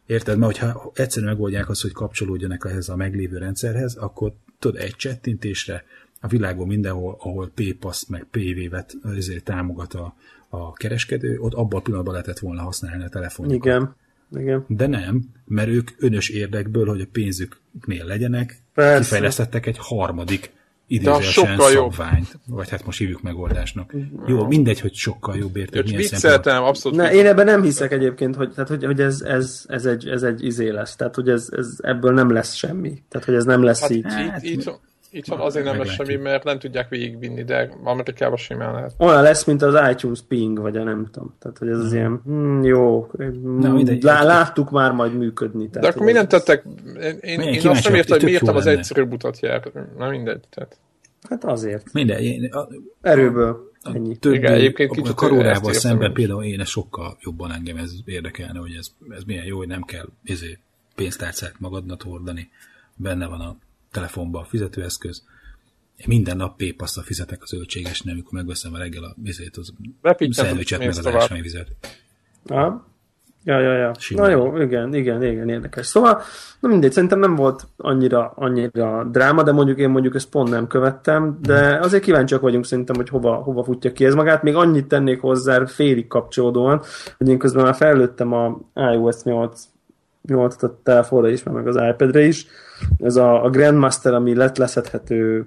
[0.06, 0.38] Érted?
[0.38, 5.84] Mert hogyha egyszerűen megoldják azt, hogy kapcsolódjanak ehhez a meglévő rendszerhez, akkor tudod, egy csettintésre
[6.22, 10.16] a világon mindenhol, ahol PayPass meg PayWave-et ezért támogat a,
[10.50, 13.66] a kereskedő, ott abban a pillanatban lehetett volna használni a telefonjukat.
[13.66, 13.96] Igen.
[14.36, 14.66] Igen.
[14.68, 19.00] De nem, mert ők önös érdekből, hogy a pénzüknél legyenek, Persze.
[19.00, 20.52] kifejlesztettek egy harmadik
[20.88, 21.94] idézősen sokkal jobb.
[21.94, 23.94] szabványt, vagy hát most hívjuk megoldásnak.
[24.28, 28.36] Jó, mindegy, hogy sokkal jobb érted, milyen vicceltem, abszolút Ne, én ebben nem hiszek egyébként,
[28.36, 30.96] hogy, tehát, hogy, hogy ez, ez, ez, egy, ez egy izé lesz.
[30.96, 33.04] Tehát, hogy ez, ez, ebből nem lesz semmi.
[33.10, 34.06] Tehát, hogy ez nem lesz Hát így.
[34.08, 34.80] Hát, itt, itt,
[35.12, 38.94] itt van azért nem lesz semmi, mert nem tudják végigvinni, de Amerikában simán lehet.
[38.98, 41.36] Olyan lesz, mint az iTunes ping, vagy a nem tudom.
[41.40, 43.08] Tehát, hogy ez az ilyen, hm, jó,
[43.44, 44.04] Na, mindegy.
[44.04, 45.70] lá, láttuk már majd működni.
[45.70, 46.64] Tehát, De akkor mi nem tettek?
[47.02, 49.72] Én, én, én azt nem értem, hogy miért az egyszerűbb utat jár.
[49.98, 50.44] Na mindegy.
[50.50, 50.78] Tehát.
[51.30, 51.94] Hát azért.
[51.94, 52.68] Minden, én, a,
[53.02, 53.72] Erőből.
[53.84, 54.18] Ennyi.
[54.18, 58.60] többi, Igen, egyébként a, kicsit a karórával szemben például én sokkal jobban engem ez érdekelne,
[58.60, 60.60] hogy ez, ez milyen jó, hogy nem kell ezért
[60.96, 62.50] pénztárcát magadnak hordani,
[62.96, 63.58] benne van a
[63.92, 65.24] telefonban a fizetőeszköz.
[65.98, 69.74] Én minden nap paypass fizetek az zöldségesnél, amikor megveszem a reggel a vizét, az
[70.30, 71.68] szendvicset, meg az ásványvizet.
[72.46, 72.86] Aha.
[73.48, 73.92] Ja, ja, ja.
[74.00, 74.22] Sima.
[74.22, 75.86] Na jó, igen, igen, igen, érdekes.
[75.86, 76.22] Szóval,
[76.60, 80.68] na mindegy, szerintem nem volt annyira, annyira dráma, de mondjuk én mondjuk ezt pont nem
[80.68, 84.44] követtem, de azért kíváncsiak vagyunk szerintem, hogy hova, hova futja ki ez magát.
[84.44, 86.82] Még annyit tennék hozzá félig kapcsolódóan,
[87.18, 89.64] hogy én közben már fejlődtem a iOS 8
[90.28, 92.48] 8 a telefonra is, meg az iPad-re is.
[93.00, 95.46] Ez a, a Grandmaster, ami lett leszedhető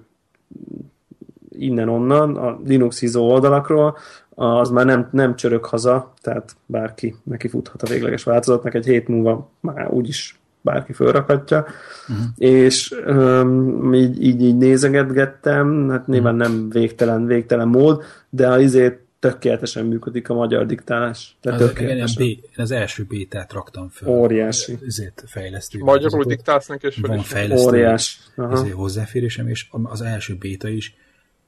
[1.48, 3.96] innen-onnan, a Linux ISO oldalakról,
[4.34, 9.08] az már nem, nem csörög haza, tehát bárki neki futhat a végleges változatnak, egy hét
[9.08, 11.64] múlva már úgyis bárki fölrakhatja,
[12.08, 12.26] uh-huh.
[12.36, 18.98] és um, így, így, így nézegetgettem, hát nyilván nem végtelen, végtelen mód, de a izét
[19.20, 21.36] tökéletesen működik a magyar diktálás.
[21.40, 24.08] De Az, igen, én az első bétát raktam föl.
[24.08, 24.78] Óriási.
[24.86, 25.78] Ezért fejlesztő.
[25.78, 28.20] Magyarul diktálsz neki, és van fejlesztő Óriás.
[28.36, 30.94] Ezért hozzáférésem, és az első béta is,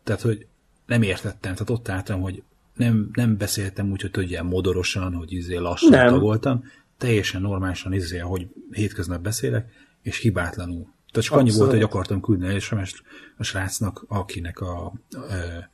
[0.05, 0.47] tehát, hogy
[0.87, 2.43] nem értettem, tehát ott álltam, hogy
[2.75, 6.07] nem, nem beszéltem úgy, hogy ilyen modorosan, hogy izé lassan Nem.
[6.07, 6.65] tagoltam,
[6.99, 9.71] teljesen normálisan izé, hogy hétköznap beszélek,
[10.03, 10.87] és hibátlanul.
[11.13, 11.69] Tehát csak annyi Abszolút.
[11.69, 13.03] volt, hogy akartam küldeni egy sms
[13.37, 15.71] a srácnak, akinek a, a, a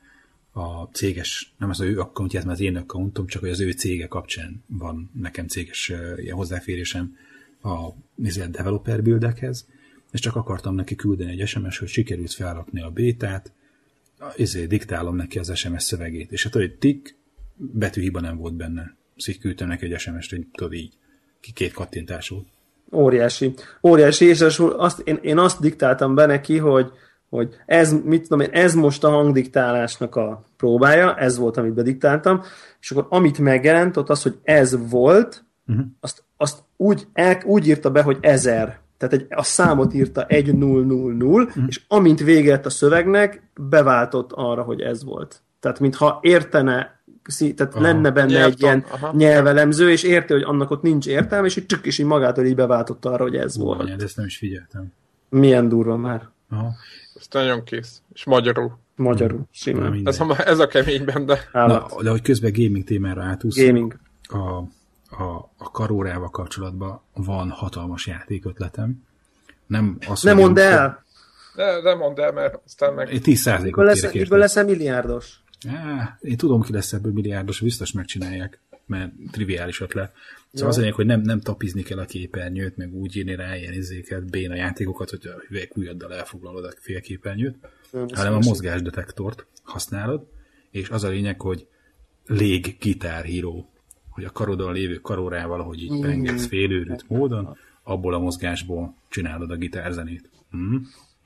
[0.91, 4.63] céges, nem az ő accountját, mert az én accountom, csak hogy az ő cége kapcsán
[4.67, 7.17] van nekem céges ilyen hozzáférésem
[7.63, 7.89] a
[8.23, 9.67] izé, developer buildekhez,
[10.11, 13.51] és csak akartam neki küldeni egy SMS, hogy sikerült felrakni a bétát,
[14.35, 17.15] izé, diktálom neki az SMS szövegét, és hát, hogy tik,
[17.55, 18.95] betűhiba nem volt benne.
[19.15, 20.93] Szóval küldtem neki egy SMS-t, hogy tudod így,
[21.39, 22.47] ki két kattintás volt.
[22.91, 23.53] Óriási.
[23.83, 26.91] Óriási, és azt, én, én azt diktáltam be neki, hogy,
[27.29, 32.41] hogy ez, mit tudom én, ez most a hangdiktálásnak a próbája, ez volt, amit bediktáltam,
[32.79, 35.85] és akkor amit megjelent, ott az, hogy ez volt, uh-huh.
[35.99, 38.79] azt, azt úgy, el, úgy írta be, hogy ezer.
[38.97, 41.63] Tehát egy, a számot írta 1 0 0 0, uh-huh.
[41.67, 45.41] és amint véget a szövegnek, beváltott arra, hogy ez volt.
[45.59, 46.97] Tehát mintha értene
[47.37, 47.81] tehát aha.
[47.81, 49.13] lenne benne Nyelvtan, egy ilyen aha.
[49.15, 52.55] nyelvelemző, és érti, hogy annak ott nincs értelme, és így csak is így magától így
[52.55, 53.79] beváltotta arra, hogy ez Ó, volt.
[53.79, 54.93] Anyád, ezt nem is figyeltem.
[55.29, 56.27] Milyen durva már.
[56.49, 56.71] Aha.
[57.19, 58.01] Ez nagyon kész.
[58.13, 58.77] És magyarul.
[58.95, 60.01] Magyarul, simán.
[60.03, 61.49] Ez a, ez a keményben, de...
[61.53, 63.65] Na, de hogy közben gaming témára átúsz.
[63.65, 63.99] Gaming.
[64.21, 64.37] A,
[65.23, 69.03] a, a karórával kapcsolatban van hatalmas játékötletem.
[69.67, 71.03] Nem azt Nem mondd el!
[71.55, 73.13] De, nem mondd el, mert aztán meg...
[73.13, 75.39] Én 10 ot lesz, kérek lesz milliárdos?
[75.67, 78.59] Á, én tudom, ki lesz ebből milliárdos, biztos megcsinálják,
[78.89, 80.13] mert triviális ötlet.
[80.53, 80.87] Szóval ja.
[80.87, 84.55] az hogy nem, nem tapizni kell a képernyőt, meg úgy írni rá ilyen izéket, béna
[84.55, 87.55] játékokat, hogy a hüvelykújaddal elfoglalod a félképernyőt,
[87.91, 90.27] nem, hanem a mozgásdetektort használod,
[90.71, 91.67] és az a lényeg, hogy
[92.25, 93.69] lég gitárhíró,
[94.09, 99.55] hogy a karodon lévő karórával, hogy így pengetsz félőrült módon, abból a mozgásból csinálod a
[99.55, 100.29] gitárzenét.
[100.57, 100.75] Mm.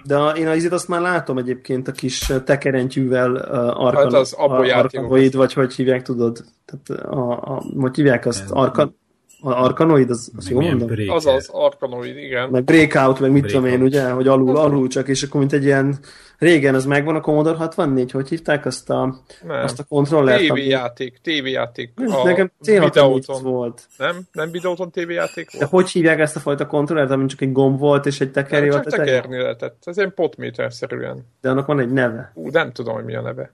[0.04, 5.36] De én az azt már látom egyébként a kis tekerentyűvel uh, arkan, hát az arkanoid,
[5.36, 6.44] vagy hogy hívják, tudod?
[6.66, 8.52] Tehát a, a, hogy hívják azt?
[8.52, 8.96] Arkan,
[9.44, 10.90] Arkanoid, az, az jó mondom?
[11.08, 12.50] Az az Arkanoid, igen.
[12.50, 13.64] Meg Breakout, meg mit breakout.
[13.64, 16.00] tudom én, ugye, hogy alul, alul csak, és akkor mint egy ilyen,
[16.38, 19.16] régen az megvan a Commodore 64, hogy hívták azt a,
[19.48, 19.64] Nem.
[19.64, 20.48] azt a kontrollert?
[20.48, 21.92] TV játék, TV játék.
[21.96, 23.88] A Nekem C64 volt.
[23.98, 24.22] Nem?
[24.32, 25.64] Nem Videóton TV játék volt?
[25.64, 28.70] De hogy hívják ezt a fajta kontrollert, amin csak egy gomb volt, és egy tekerő
[28.70, 28.84] volt?
[28.84, 29.84] Csak tekerni lehetett.
[29.86, 31.26] Ez ilyen potméter-szerűen.
[31.42, 32.32] De annak van egy neve.
[32.34, 33.52] Ú, nem tudom, hogy mi a neve.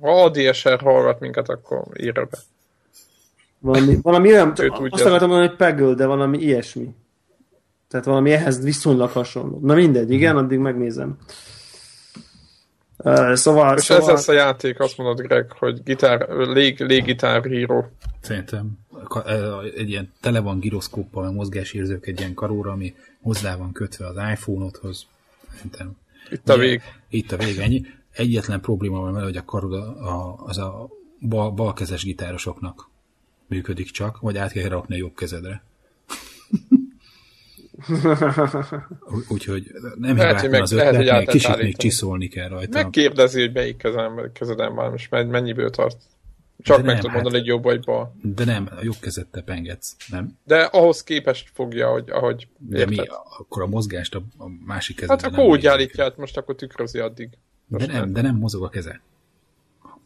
[0.00, 2.38] Ha a DSR hallgat minket, akkor írja be.
[3.64, 6.94] Valami, valami olyan, azt akartam mondani, hogy Peggle, de valami ilyesmi.
[7.88, 9.58] Tehát valami ehhez viszonylag hasonló.
[9.62, 11.16] Na mindegy, igen, addig megnézem.
[12.96, 14.02] Uh, szóval, És szóval...
[14.02, 17.90] ez lesz a játék, azt mondod, Greg, hogy gitár, lég, léggitár híró.
[18.20, 18.70] Szerintem
[19.76, 24.16] egy ilyen tele van giroszkóppal, meg mozgásérzők egy ilyen karóra, ami hozzá van kötve az
[24.32, 25.06] iPhone-odhoz.
[25.54, 25.96] Szerintem.
[26.30, 26.82] Itt a vég.
[27.08, 27.82] Itt a vég, ennyi.
[28.10, 29.72] Egyetlen probléma van hogy a karod
[30.46, 30.88] az a
[31.20, 32.92] bal, balkezes gitárosoknak
[33.46, 35.62] működik csak, vagy át kell rakni a jobb kezedre.
[39.28, 42.82] Úgyhogy nem hibátlan az ötlet, lehet, még kicsit még csiszolni kell rajta.
[42.82, 45.96] Megkérdezi, hogy melyik kezem, kezedem van, és mennyiből tart.
[46.62, 48.16] Csak de meg tudod hát, mondani, hogy jobb vagy bal.
[48.22, 50.38] De nem, a jobb kezet te pengetsz, nem?
[50.44, 52.96] De ahhoz képest fogja, hogy ahogy De mi,
[53.38, 56.98] akkor a mozgást a, a másik kezedben Hát akkor úgy állítja, hát most akkor tükrözi
[56.98, 57.28] addig.
[57.66, 59.00] Most de nem, nem, de nem mozog a keze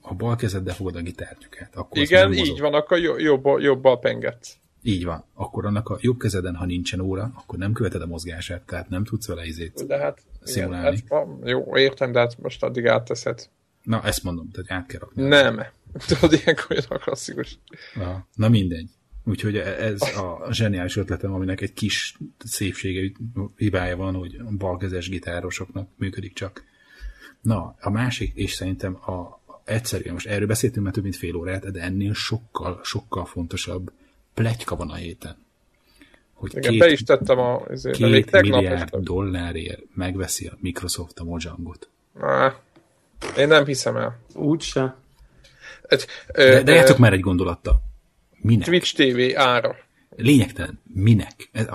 [0.09, 1.77] a bal kezeddel fogod a gitártyukát.
[1.77, 4.47] Akkor Igen, így van, akkor jobb, jobb a penget.
[4.83, 5.25] Így van.
[5.35, 9.05] Akkor annak a jobb kezeden, ha nincsen óra, akkor nem követed a mozgását, tehát nem
[9.05, 10.97] tudsz vele izét de hát, szimulálni.
[10.97, 13.49] Igen, hát, jó, értem, de hát most addig átteszed.
[13.83, 15.23] Na, ezt mondom, tehát át kell rakni.
[15.23, 15.63] Nem.
[16.07, 17.59] Tudod, ilyenkor olyan a klasszikus.
[17.95, 18.89] Na, na mindegy.
[19.25, 23.13] Úgyhogy ez a zseniális ötletem, aminek egy kis szépsége,
[23.57, 26.65] hibája van, hogy balkezes gitárosoknak működik csak.
[27.41, 29.38] Na, a másik, és szerintem a,
[29.69, 33.93] egyszerűen, most erről beszéltünk már több mint fél órát, de ennél sokkal, sokkal fontosabb
[34.35, 35.37] plegyka van a héten.
[36.33, 37.61] Hogy Igen, két, be is tettem a...
[37.61, 38.99] Azért, két milliárd este.
[39.01, 41.89] dollárért megveszi a Microsoft a Mojangot.
[42.21, 42.53] Ah,
[43.37, 44.19] én nem hiszem el.
[44.35, 44.97] Úgyse.
[45.83, 47.83] Egy, de, de jártok már egy gondolattal.
[48.41, 48.67] Minek?
[48.67, 49.77] Twitch TV ára.
[50.21, 51.51] Lényegtelen, minek?
[51.53, 51.67] Ez,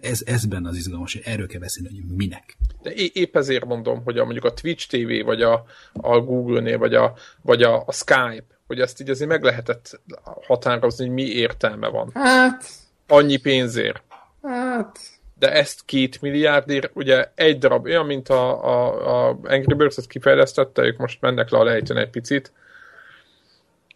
[0.00, 2.56] ez, ez benne az izgalmas, hogy erről kell beszélni, hogy minek.
[2.82, 6.94] De épp ezért mondom, hogy a, mondjuk a Twitch TV, vagy a, a Google-nél, vagy,
[6.94, 10.00] a, vagy a, a Skype, hogy ezt így azért meg lehetett
[10.46, 12.10] határozni, hogy mi értelme van.
[12.14, 12.68] Hát...
[13.06, 14.02] Annyi pénzért.
[14.42, 14.98] Hát...
[15.38, 20.82] De ezt két milliárdért, ugye egy darab, olyan, mint a, a, a Angry Birds-et kifejlesztette,
[20.82, 22.52] ők most mennek le a lejtőn egy picit,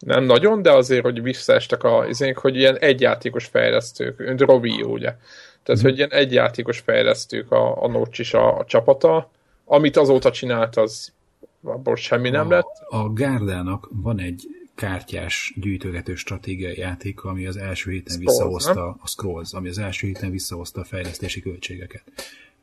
[0.05, 5.15] nem nagyon, de azért, hogy visszaestek a izénk, hogy ilyen egyjátékos fejlesztők, Robi, ugye.
[5.63, 5.83] Tehát, mm.
[5.83, 9.31] hogy ilyen egyjátékos fejlesztők a, a Notch is a, a csapata,
[9.65, 11.13] amit azóta csinált, az
[11.63, 12.83] abból semmi nem a, lett.
[12.89, 18.99] A Gárdának van egy kártyás gyűjtögető stratégiai játék, ami az első héten Scrolls, visszahozta nem?
[19.01, 22.03] a Scrolls, ami az első héten visszahozta a fejlesztési költségeket.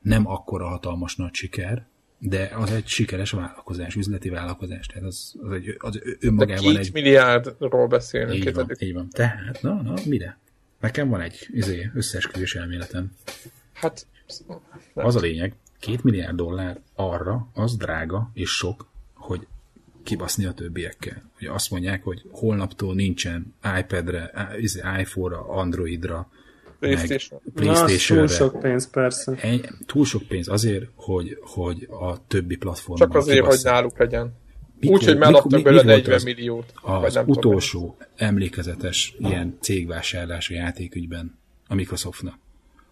[0.03, 1.87] Nem akkora hatalmas nagy siker,
[2.23, 6.79] de az egy sikeres vállalkozás, üzleti vállalkozás, tehát az, az, egy, az De önmagában két
[6.79, 6.93] egy...
[6.93, 8.35] milliárdról beszélünk.
[8.35, 9.09] Így van, így van.
[9.09, 10.39] Tehát, na, na, mire?
[10.81, 13.13] Nekem van egy izé, összeesküvés elméletem.
[13.73, 14.07] Hát,
[14.95, 15.07] Nem.
[15.07, 19.47] Az a lényeg, két milliárd dollár arra, az drága és sok, hogy
[20.03, 21.31] kibaszni a többiekkel.
[21.39, 26.31] Hogy azt mondják, hogy holnaptól nincsen iPad-re, izé, iPhone-ra, Androidra,
[26.81, 27.41] PlayStation.
[27.55, 29.35] meg Na, túl sok pénz, persze.
[29.41, 34.33] Ennyi, túl sok pénz azért, hogy, hogy a többi platformon Csak azért, hogy náluk legyen.
[34.81, 36.73] Mikor- Úgy, hogy már mikor- adtak mi- belőle mi volt 40 az- milliót.
[36.83, 42.39] Az nem tudom, utolsó emlékezetes ilyen cégvásárlás a játékügyben a Microsoftnak.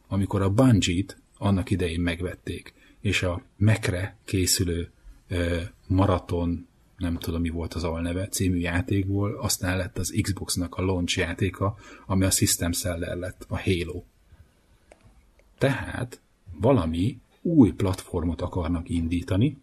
[0.09, 4.91] Amikor a Bungie-t annak idején megvették, és a Mekre készülő
[5.29, 6.68] ö, maraton,
[6.99, 11.77] nem tudom mi volt az alneve, című játékból, aztán lett az Xboxnak a launch játéka,
[12.07, 14.03] ami a System Seller lett, a Halo.
[15.59, 16.21] Tehát
[16.61, 19.57] valami új platformot akarnak indítani,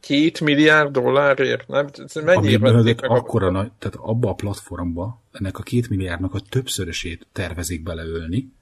[0.00, 1.68] Két milliárd dollárért?
[1.68, 1.86] Nem?
[2.14, 3.14] Vették mögött meg a...
[3.14, 8.52] akkora nagy, tehát abba a platformba ennek a két milliárdnak a többszörösét tervezik beleölni,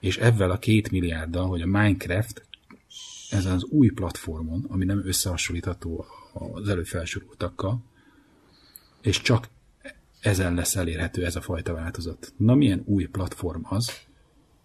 [0.00, 2.46] és ezzel a két milliárddal, hogy a Minecraft
[3.30, 7.84] ezen az új platformon, ami nem összehasonlítható az előbb felsoroltakkal,
[9.02, 9.48] és csak
[10.20, 12.32] ezen lesz elérhető ez a fajta változat.
[12.36, 13.92] Na milyen új platform az,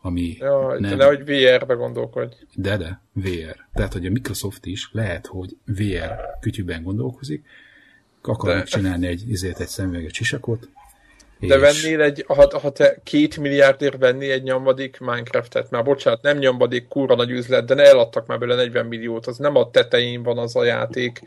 [0.01, 2.35] ami Ja, de nem, nehogy VR-be gondolkodj.
[2.55, 3.65] de, de, VR.
[3.73, 7.45] Tehát, hogy a Microsoft is lehet, hogy VR kütyűben gondolkozik,
[8.21, 10.69] akarnak De- csinálni egy, izét, egy szemüveges sisakot,
[11.39, 16.21] De és vennél egy, ha, ha te két milliárdért venni egy nyomvadik Minecraftet, már bocsánat,
[16.21, 19.69] nem nyomvadik, kurva nagy üzlet, de ne eladtak már belőle 40 milliót, az nem a
[19.71, 21.21] tetején van az a játék,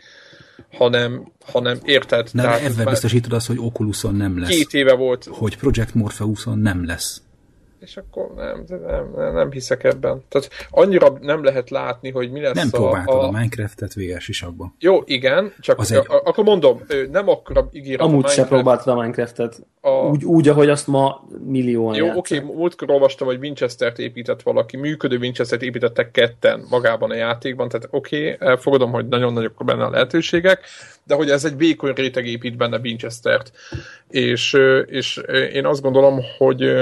[0.72, 2.28] hanem, hanem érted?
[2.32, 4.48] De Tehát ebben biztosítod azt, hogy Oculuson nem lesz.
[4.48, 7.22] Két éve volt, Hogy Project Morpheuson nem lesz.
[7.83, 10.22] És akkor nem, nem, nem, nem hiszek ebben.
[10.28, 13.30] Tehát annyira nem lehet látni, hogy mi lesz Nem a, próbáltad a, a...
[13.30, 14.74] Minecraftet VR sisakba.
[14.78, 16.80] Jó, igen, csak Az a, egy- a, akkor mondom,
[17.11, 18.49] nem akkora ígéret a Amúgy se Minecraft.
[18.49, 19.66] próbáltad a Minecraftet.
[19.80, 24.76] A- Úgy, úgy, ahogy azt ma millióan Jó, oké, múltkor olvastam, hogy Winchester-t épített valaki,
[24.76, 29.91] működő Winchester-t építettek ketten magában a játékban, tehát oké, elfogadom, hogy nagyon nagyok benne a
[29.91, 30.61] lehetőségek,
[31.05, 33.53] de hogy ez egy vékony réteg épít benne Winchester-t.
[34.09, 34.57] És,
[34.87, 35.16] és
[35.53, 36.74] én azt gondolom, hogy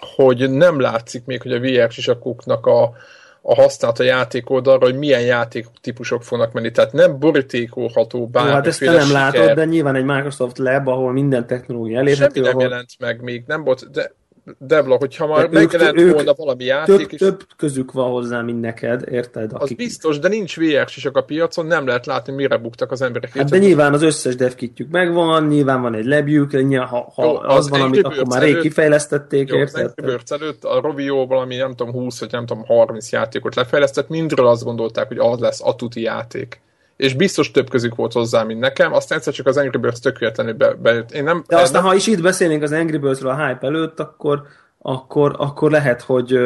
[0.00, 2.92] hogy nem látszik még, hogy a VR sisakoknak a,
[3.40, 6.70] a használat a játék oldalra, hogy milyen játéktípusok fognak menni.
[6.70, 9.12] Tehát nem borítékolható bármiféle hát ezt te nem siker.
[9.12, 13.22] látod, de nyilván egy Microsoft Lab, ahol minden technológia Semmi elérhető, nem ahol jelent meg
[13.22, 14.12] még, nem volt, de
[14.58, 18.40] Debla, hogyha már De megjelent ők- volna valami játék, több, és több közük van hozzá,
[18.40, 19.50] mint neked, érted?
[19.54, 23.36] az biztos, de nincs VR a piacon, nem lehet látni, mire buktak az emberek.
[23.36, 27.56] Hát de nyilván az összes devkitjük megvan, nyilván van egy lebjük, ha, ha Jó, az,
[27.56, 30.04] az van, amit akkor már rég kifejlesztették, Jó, az érted?
[30.04, 34.46] Birds előtt a Rovio valami nem tudom 20 vagy nem tudom 30 játékot lefejlesztett, mindről
[34.46, 36.60] azt gondolták, hogy az lesz a tuti játék.
[36.96, 40.54] És biztos több közük volt hozzá, mint nekem, aztán egyszer csak az Angry Birds tökéletlenül
[40.54, 41.12] be, bejött.
[41.12, 44.00] Én nem, De aztán, nem, ha is itt beszélnénk az Angry Birds-ről a hype előtt,
[44.00, 44.42] akkor,
[44.78, 46.38] akkor, akkor lehet, hogy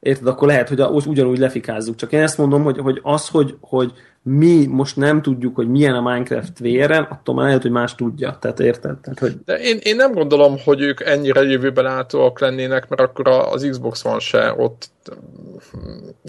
[0.00, 1.96] érted, akkor lehet, hogy a, ugyanúgy lefikázzuk.
[1.96, 3.92] Csak én ezt mondom, hogy, hogy az, hogy, hogy
[4.26, 8.38] mi most nem tudjuk, hogy milyen a Minecraft VR-en, attól már lehet, hogy más tudja.
[8.40, 8.98] Tehát érted?
[8.98, 13.28] Tehát, hogy De én, én nem gondolom, hogy ők ennyire jövőben látóak lennének, mert akkor
[13.28, 14.90] az Xbox van se ott.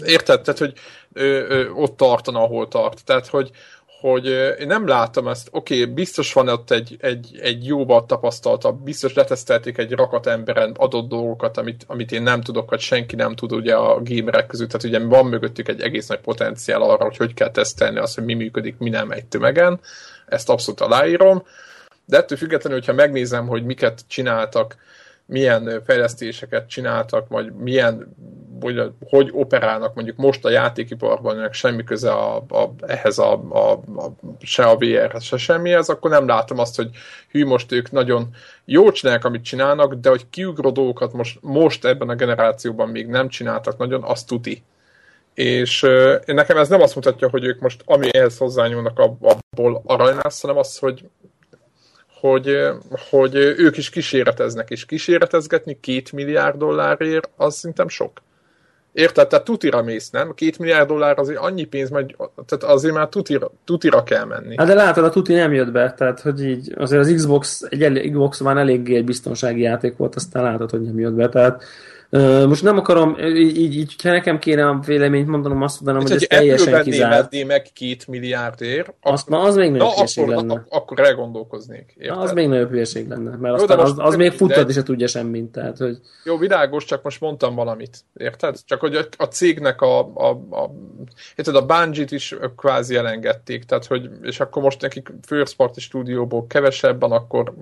[0.04, 0.40] Érted?
[0.40, 0.72] Tehát, hogy
[1.12, 3.04] ö, ö, ott tartana, ahol tart.
[3.04, 3.50] Tehát, hogy,
[4.10, 5.48] hogy ö, én nem látom ezt.
[5.50, 10.72] Oké, okay, biztos van ott egy, egy, egy jóval tapasztaltabb, biztos letesztelték egy rakat emberen
[10.76, 14.70] adott dolgokat, amit, amit én nem tudok, vagy senki nem tud ugye a gamerek között.
[14.70, 18.24] Tehát ugye van mögöttük egy egész nagy potenciál arra, hogy hogy kell tesztelni azt, hogy
[18.24, 19.80] mi működik, mi nem egy tömegen.
[20.26, 21.42] Ezt abszolút aláírom.
[22.04, 24.76] De ettől függetlenül, hogyha megnézem, hogy miket csináltak,
[25.26, 28.14] milyen fejlesztéseket csináltak, vagy milyen,
[28.60, 33.70] hogy, hogy operálnak mondjuk most a játékiparban, aminek semmi köze a, a, ehhez a, a,
[33.72, 36.90] a, se a VR-hez, se semmihez, akkor nem látom azt, hogy
[37.30, 38.28] hű, most ők nagyon
[38.64, 43.28] jól csinálják, amit csinálnak, de hogy kiugró dolgokat most, most ebben a generációban még nem
[43.28, 44.62] csináltak nagyon, azt tuti.
[45.34, 45.86] És
[46.26, 50.56] nekem ez nem azt mutatja, hogy ők most ami ehhez hozzányúlnak abból arany lesz, hanem
[50.56, 51.04] az, hogy
[52.20, 52.68] hogy,
[53.10, 58.22] hogy ők is kíséreteznek, és kíséretezgetni két milliárd dollárért, az szerintem sok.
[58.92, 59.28] Érted?
[59.28, 60.34] Tehát tutira mész, nem?
[60.34, 64.54] Két milliárd dollár azért annyi pénz, megy, tehát azért már tutira, tutira kell menni.
[64.56, 68.10] Hát de látod, a tuti nem jött be, tehát hogy így azért az Xbox, egy
[68.10, 71.64] Xbox van eléggé egy biztonsági játék volt, aztán látod, hogy nem jött be, tehát
[72.46, 76.22] most nem akarom, így, így, ha nekem kéne a véleményt mondanom, azt mondanom, hogy ez
[76.28, 77.46] teljesen kizárt.
[77.46, 80.54] meg két milliárdért, azt, na, az még nagyobb hülyeség lenne.
[80.54, 81.94] Ak- akkor elgondolkoznék.
[81.98, 85.06] Na, az még nagyobb hülyeség lenne, mert aztán az, az még futtat, és se tudja
[85.06, 85.44] semmit.
[85.44, 85.98] Tehát, hogy...
[86.24, 87.98] Jó, világos, csak most mondtam valamit.
[88.14, 88.56] Érted?
[88.64, 90.70] Csak hogy a, a cégnek a, a, a,
[91.36, 96.46] érted, a Bungie-t is kvázi elengedték, tehát hogy, és akkor most nekik First Party stúdióból
[96.46, 97.54] kevesebben, akkor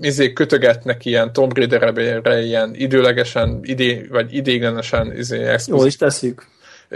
[0.00, 6.46] izé kötögetnek ilyen Tomb Raider-re ilyen időlegesen, idé, vagy idéglenesen izé, Jó is teszük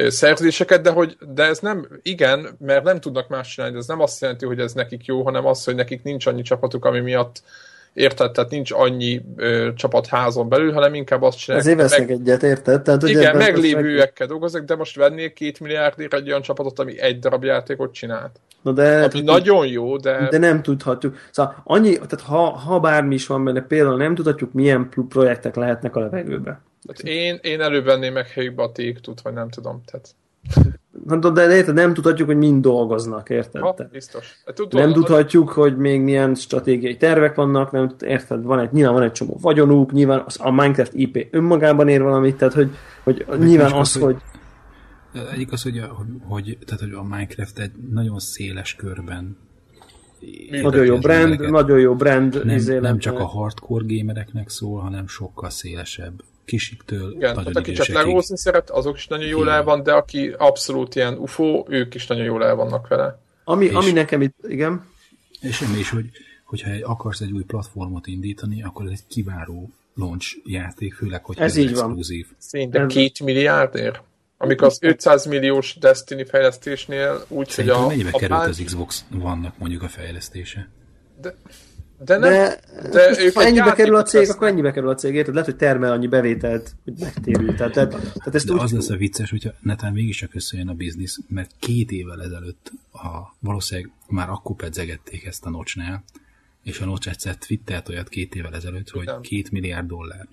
[0.09, 4.01] szerzéseket, de, hogy, de ez nem, igen, mert nem tudnak más csinálni, de ez nem
[4.01, 7.43] azt jelenti, hogy ez nekik jó, hanem az, hogy nekik nincs annyi csapatuk, ami miatt
[7.97, 8.33] Érted?
[8.33, 11.69] Tehát nincs annyi ö, csapat házon belül, hanem inkább azt csinálják.
[11.69, 12.19] Ezért vesznek meg...
[12.19, 12.83] egyet, érted?
[12.83, 17.19] Tehát, hogy igen, meglévőekkel dolgoznak, de most vennél két milliárdért egy olyan csapatot, ami egy
[17.19, 18.41] darab játékot csinált.
[18.67, 20.29] Na de, ami nagyon jó, de...
[20.31, 21.17] De nem tudhatjuk.
[21.31, 25.97] Szóval annyi, tehát ha, ha bármi is van benne, például nem tudhatjuk, milyen projektek lehetnek
[25.97, 26.61] a levegőbe.
[26.87, 29.83] Tehát én, én elővenném meg helyükbe a tud, vagy nem tudom.
[29.91, 30.15] Tehát...
[31.07, 33.63] Na, de érted, nem tudhatjuk, hogy mind dolgoznak, érted?
[33.63, 34.43] Ha, biztos.
[34.55, 39.03] Tudom, nem tudhatjuk, hogy még milyen stratégiai tervek vannak, nem, érted, van egy, nyilván van
[39.03, 42.71] egy csomó vagyonuk, nyilván az, a Minecraft IP önmagában ér valamit, tehát hogy,
[43.03, 44.17] hogy nyilván az, az, hogy
[45.33, 49.37] egyik az, hogy, a, hogy, tehát, hogy a Minecraft egy nagyon széles körben
[50.51, 51.51] nagyon jó brand, embereket.
[51.51, 52.45] nagyon jó brand.
[52.45, 57.73] Nem, nem csak a hardcore gamereknek szól, hanem sokkal szélesebb kisiktől Igen, nagyon tehát aki
[57.73, 61.95] csak legózni szeret, azok is nagyon jól el van, de aki abszolút ilyen UFO, ők
[61.95, 63.21] is nagyon jól el vannak vele.
[63.45, 64.85] Ami, és, ami nekem itt, igen.
[65.41, 66.11] És semmi is, hogy
[66.45, 71.51] hogyha akarsz egy új platformot indítani, akkor ez egy kiváló launch játék, főleg, hogy ez,
[71.51, 72.27] ez így exkluzív.
[72.27, 72.37] van.
[72.39, 74.03] Szinte két milliárdért?
[74.39, 77.89] Amikor az 500 milliós Destiny fejlesztésnél úgy, Szerintem hogy a...
[77.89, 80.69] mennyibe a került az Xbox vannak mondjuk a fejlesztése?
[81.21, 81.35] De
[81.99, 82.61] de, nem, de,
[82.91, 84.31] de ők ha ennyibe kerül a cég, lesz.
[84.31, 85.35] akkor ennyibe kerül a cég, érted?
[85.35, 87.55] Lehet, hogy termel annyi bevételt, hogy megtérül.
[87.55, 88.61] Tehát, tehát, tehát ezt de úgy...
[88.61, 93.37] az lesz a vicces, hogyha netán mégiscsak összejön a biznisz, mert két évvel ezelőtt a,
[93.41, 96.05] valószínűleg már akkor pedzegették ezt a nocsnál,
[96.63, 99.21] és a nocs egyszer twittert olyat két évvel ezelőtt, hogy nem.
[99.21, 100.29] két milliárd dollár.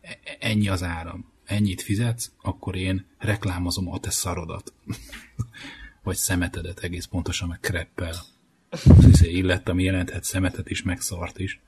[0.00, 1.32] E, ennyi az áram.
[1.48, 4.72] Ennyit fizetsz, akkor én reklámozom a te szarodat.
[6.02, 8.14] Vagy szemetedet egész pontosan, meg kreppel
[9.08, 11.60] izé illett, ami jelenthet szemetet is, meg szart is.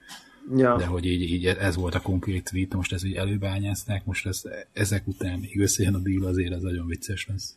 [0.56, 0.76] Ja.
[0.76, 4.42] De hogy így, így ez volt a konkrét tweet, most ez így előbányázták, most ez,
[4.72, 7.56] ezek után még összejön a deal, azért ez nagyon vicces lesz.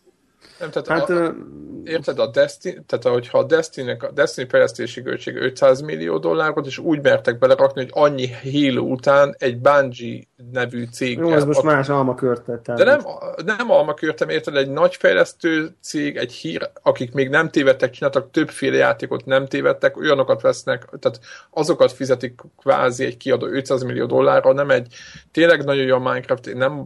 [0.64, 1.36] Nem, tehát hát, a,
[1.84, 6.78] érted, a Destiny, tehát hogyha a Destiny, a Destiny fejlesztési költség 500 millió dollárot, és
[6.78, 11.18] úgy mertek belerakni, hogy annyi Halo után egy Bungie nevű cég.
[11.18, 12.62] Jó, ez most a, más almakörte.
[12.66, 13.00] De nem,
[13.46, 18.78] nem almakörtem, érted, egy nagy fejlesztő cég, egy hír, akik még nem tévedtek, csináltak többféle
[18.78, 24.70] játékot, nem tévedtek, olyanokat vesznek, tehát azokat fizetik kvázi egy kiadó 500 millió dollárra, nem
[24.70, 24.94] egy,
[25.32, 26.84] tényleg nagyon jó a Minecraft, nem,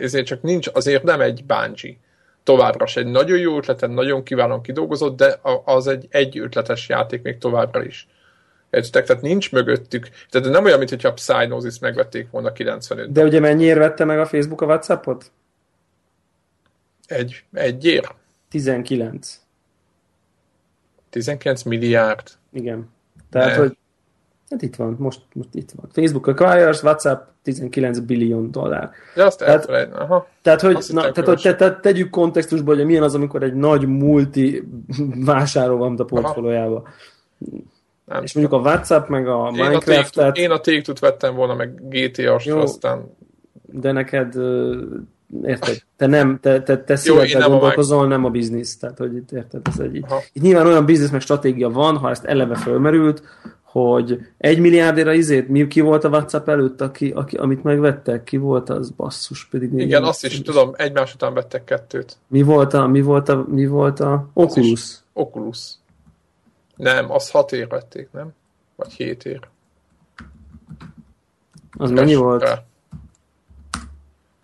[0.00, 1.96] ezért csak nincs, azért nem egy Bungie
[2.44, 7.22] továbbra se egy nagyon jó ötleten, nagyon kiválóan kidolgozott, de az egy egy ötletes játék
[7.22, 8.08] még továbbra is.
[8.70, 9.06] Értitek?
[9.06, 10.08] Tehát nincs mögöttük.
[10.30, 14.26] Tehát nem olyan, mintha a Psygnosis megvették volna 95 De ugye mennyiért vette meg a
[14.26, 15.32] Facebook a Whatsappot?
[17.06, 18.14] Egy, egyért?
[18.48, 19.40] 19.
[21.10, 22.28] 19 milliárd?
[22.52, 22.90] Igen.
[23.30, 23.56] Tehát, ne.
[23.56, 23.76] hogy
[24.54, 25.90] Hát itt van, most, most itt van.
[25.92, 28.90] Facebook acquires, WhatsApp 19 billion dollár.
[29.16, 30.26] Ja, azt tehát, Aha.
[30.42, 33.86] Tehát, hogy, na, tehát, hogy te, te, tegyük kontextusba, hogy milyen az, amikor egy nagy
[33.86, 34.68] multi
[35.24, 36.82] vásárol van a portfóliójába.
[38.04, 40.18] Nem és mondjuk a WhatsApp, meg a én Minecraft...
[40.18, 43.16] A én a take vettem volna, meg GTA-st, aztán...
[43.62, 44.34] De neked
[45.42, 45.82] érted?
[45.96, 48.76] Te nem, te, te, te szívekkel gondolkozol, a nem a biznisz.
[48.78, 49.96] Tehát, hogy itt érted, ez egy...
[50.32, 53.22] Itt nyilván olyan biznisz meg stratégia van, ha ezt eleve fölmerült,
[53.74, 58.36] hogy egy milliárdéra izét, mi, ki volt a WhatsApp előtt, aki, aki, amit megvettek, ki
[58.36, 59.72] volt az basszus pedig.
[59.72, 62.16] Igen, azt is tudom, egymás után vettek kettőt.
[62.26, 64.96] Mi volt a, mi volt a, mi volt a Oculus?
[65.12, 65.72] Oculus.
[66.76, 68.28] Nem, az hat ér vették, nem?
[68.76, 69.48] Vagy hét ér.
[71.70, 72.42] Az Keresünk mennyi volt?
[72.42, 72.64] Rá.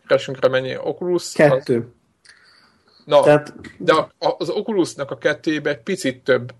[0.06, 0.76] Keresünk rá mennyi?
[0.76, 1.32] Oculus?
[1.32, 1.76] Kettő.
[1.76, 3.02] Az...
[3.04, 3.54] Na, Tehát...
[3.78, 6.52] de az Oculusnak a kettébe egy picit több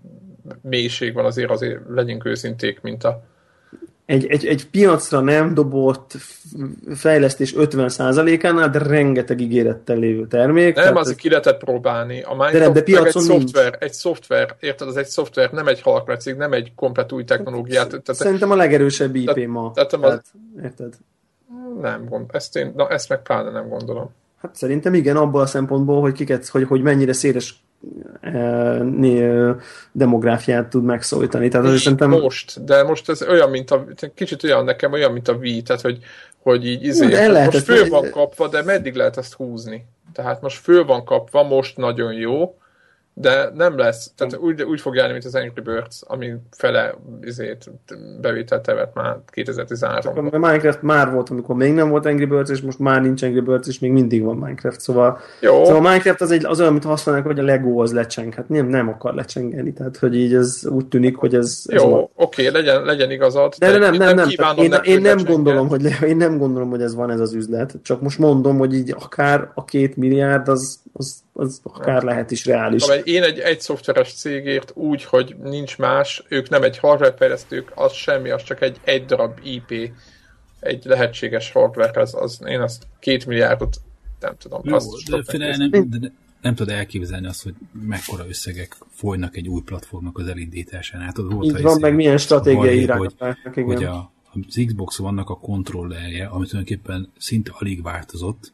[0.61, 3.23] mélység van azért, azért legyünk őszinték, mint a
[4.11, 6.13] egy, egy, egy piacra nem dobott
[6.95, 10.75] fejlesztés 50%-ánál, de rengeteg ígérettel lévő termék.
[10.75, 12.21] Nem, azért ki lehetett próbálni.
[12.21, 13.41] A Microsoft de nem, de piacon egy nincs.
[13.41, 17.89] szoftver, egy szoftver, érted, az egy szoftver, nem egy halkrecég, nem egy komplet új technológiát.
[17.89, 19.71] Tehát, Szerintem a legerősebb IP tehát, ma.
[19.73, 20.25] Tehát, tehát,
[20.63, 20.93] érted?
[21.81, 24.09] Nem, gond, ezt, én, na, ezt meg pláne nem gondolom.
[24.41, 27.63] Hát szerintem igen, abból a szempontból, hogy, kiket, hogy, hogy mennyire széles
[29.91, 31.47] demográfiát tud megszólítani.
[31.47, 32.09] Tehát az szerintem...
[32.09, 35.81] Most, de most ez olyan, mint a, kicsit olyan nekem, olyan, mint a Wii, tehát
[35.81, 35.99] hogy,
[36.43, 39.85] hogy így izé, de most föl van kapva, de meddig lehet ezt húzni?
[40.13, 42.55] Tehát most föl van kapva, most nagyon jó,
[43.13, 47.71] de nem lesz, tehát úgy, úgy fog járni, mint az Angry Birds, ami fele izét,
[48.21, 52.61] bevételt tevet már 2013 ban Minecraft már volt, amikor még nem volt Angry Birds, és
[52.61, 55.65] most már nincs Angry Birds, és még mindig van Minecraft, szóval, Jó.
[55.65, 58.67] szóval Minecraft az, egy, az olyan, mint használnak, hogy a Lego az lecseng, hát nem,
[58.67, 61.63] nem akar lecsengeni, tehát hogy így ez úgy tűnik, hogy ez...
[61.65, 65.01] ez Jó, oké, okay, legyen, legyen igazad, de, de nem, nem, nem, nem én, én,
[65.01, 68.57] nem gondolom, hogy, én nem gondolom, hogy ez van ez az üzlet, csak most mondom,
[68.57, 72.83] hogy így akár a két milliárd az, az az akár lehet is reális.
[73.03, 77.93] Én egy, egy szoftveres cégért úgy, hogy nincs más, ők nem egy hardware fejlesztők, az
[77.93, 79.91] semmi, az csak egy, egy darab IP,
[80.59, 83.81] egy lehetséges hardware, az, az én azt két milliárdot
[84.19, 84.61] nem tudom.
[84.63, 86.11] Jó, azt de, féle, nem, de,
[86.41, 91.01] nem tudod elképzelni azt, hogy mekkora összegek folynak egy új platformnak az elindításán.
[91.01, 93.13] Hát, volt, Így van, meg milyen stratégiai hogy,
[93.53, 98.53] hogy a, az Xbox vannak a kontrollerje, ami tulajdonképpen szinte alig változott,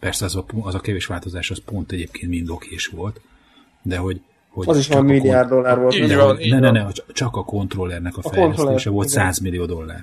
[0.00, 3.20] Persze az a, az a kevés változás, az pont egyébként mind okés volt,
[3.82, 4.20] de hogy
[4.50, 5.94] hogy az is van milliárd dollár volt.
[5.94, 10.02] Így van, ne, ne, ne, csak a kontrollernek a, a fejlesztése volt 100 millió dollár.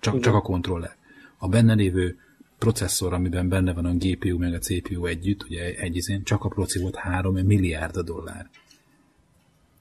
[0.00, 0.96] Csak, csak a kontroller.
[1.38, 2.18] A benne lévő
[2.58, 6.48] processzor, amiben benne van a GPU meg a CPU együtt, ugye egy izén, csak a
[6.48, 8.50] proci volt 3 milliárd dollár.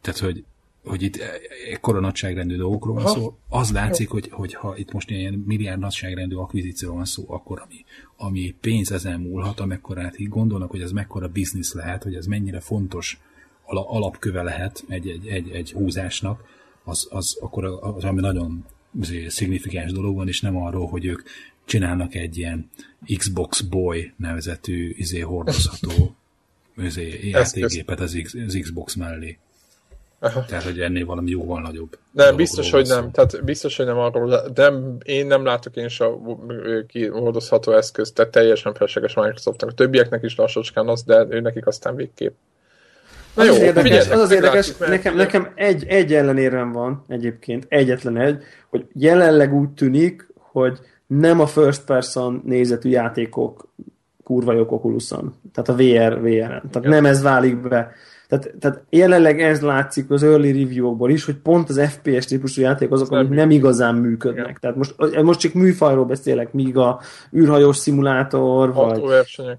[0.02, 0.44] Tehát, hogy
[0.88, 1.18] hogy itt
[1.72, 6.36] ekkora nagyságrendű dolgokról van szó, az látszik, hogy, hogy ha itt most ilyen milliárd nagyságrendű
[6.36, 7.86] akvizícióról van szó, akkor ami,
[8.18, 12.60] ami pénz ezen múlhat, amekkorát így gondolnak, hogy ez mekkora biznisz lehet, hogy ez mennyire
[12.60, 13.20] fontos
[13.66, 16.44] alapköve lehet egy, egy, egy, egy húzásnak,
[16.84, 18.66] az, az akkor az, ami nagyon
[19.28, 21.22] szignifikáns dolog van, és nem arról, hogy ők
[21.66, 22.70] csinálnak egy ilyen
[23.18, 26.16] Xbox Boy nevezetű izé hordozható
[26.78, 29.38] izé, játékgépet az, az Xbox mellé.
[30.20, 30.46] Aha.
[30.46, 31.98] Tehát, hogy ennél valami jóval nagyobb.
[32.12, 33.12] Nem, biztos, hogy nem.
[33.12, 34.72] Tehát biztos, hogy nem arról, de
[35.04, 36.20] én nem látok én is a
[37.12, 39.70] hordozható eszközt, tehát teljesen felséges Microsoftnak.
[39.70, 42.36] A többieknek is lassacskán az, de ő nekik aztán végképp.
[43.36, 47.66] Na az jó, az érdekes, az az érdekes nekem, nekem egy, egy ellenérem van egyébként,
[47.70, 53.68] egyetlen egy, hogy jelenleg úgy tűnik, hogy nem a first person nézetű játékok
[54.24, 55.36] kurva jók Oculuson.
[55.54, 56.70] Tehát a VR, VR-en.
[56.70, 56.90] Tehát Igen.
[56.90, 57.92] nem ez válik be.
[58.28, 62.92] Tehát, tehát jelenleg ez látszik az early review-okból is, hogy pont az FPS típusú játék
[62.92, 64.44] azok, amik nem igazán működnek.
[64.44, 64.58] Igen.
[64.60, 67.00] Tehát most, most csak műfajról beszélek, míg a
[67.36, 69.02] űrhajós szimulátor, vagy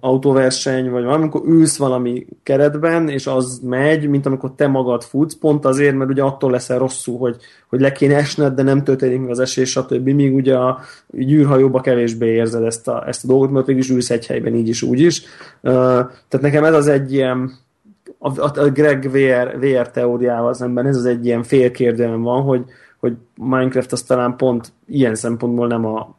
[0.01, 5.65] autóverseny, vagy valamikor ülsz valami keretben, és az megy, mint amikor te magad futsz, pont
[5.65, 7.37] azért, mert ugye attól leszel rosszul, hogy,
[7.69, 10.09] hogy le kéne esned, de nem történik meg az esés, stb.
[10.09, 10.81] Míg ugye a
[11.17, 14.69] űrhajóba kevésbé érzed ezt a, ezt a dolgot, mert végül is ülsz egy helyben így
[14.69, 15.21] is, úgy is.
[15.21, 17.67] Uh, tehát nekem ez az egy ilyen
[18.19, 22.65] a, a, Greg VR, VR teóriával szemben ez az egy ilyen félkérdően van, hogy,
[23.01, 26.17] hogy Minecraft az talán pont ilyen szempontból nem a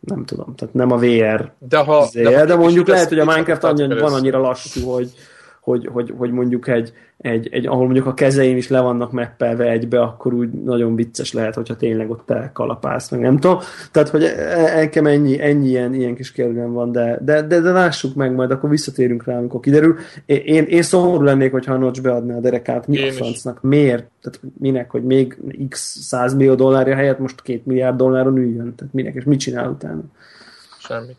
[0.00, 3.24] nem tudom, tehát nem a VR de, ha, zél, de, de mondjuk lehet, hogy a
[3.24, 5.12] Minecraft annyi, van annyira lassú, hogy,
[5.60, 9.70] hogy, hogy, hogy mondjuk egy, egy, egy, ahol mondjuk a kezeim is le vannak meppelve
[9.70, 13.58] egybe, akkor úgy nagyon vicces lehet, hogyha tényleg ott te kalapálsz, meg nem tudom.
[13.92, 14.24] Tehát, hogy
[14.74, 18.50] nekem ennyi, ennyi ilyen, ilyen kis kérdőm van, de, de, de, de, lássuk meg, majd
[18.50, 19.96] akkor visszatérünk rá, amikor kiderül.
[20.26, 22.86] Én, én szomorú lennék, hogyha a Notch beadná a derekát.
[22.86, 23.54] Mi én a francnak?
[23.54, 23.68] Is.
[23.68, 24.06] Miért?
[24.20, 28.74] Tehát minek, hogy még x 100 millió dollárja helyett most két milliárd dolláron üljön?
[28.74, 30.02] Tehát minek, és mit csinál utána?
[30.78, 31.16] Semmit.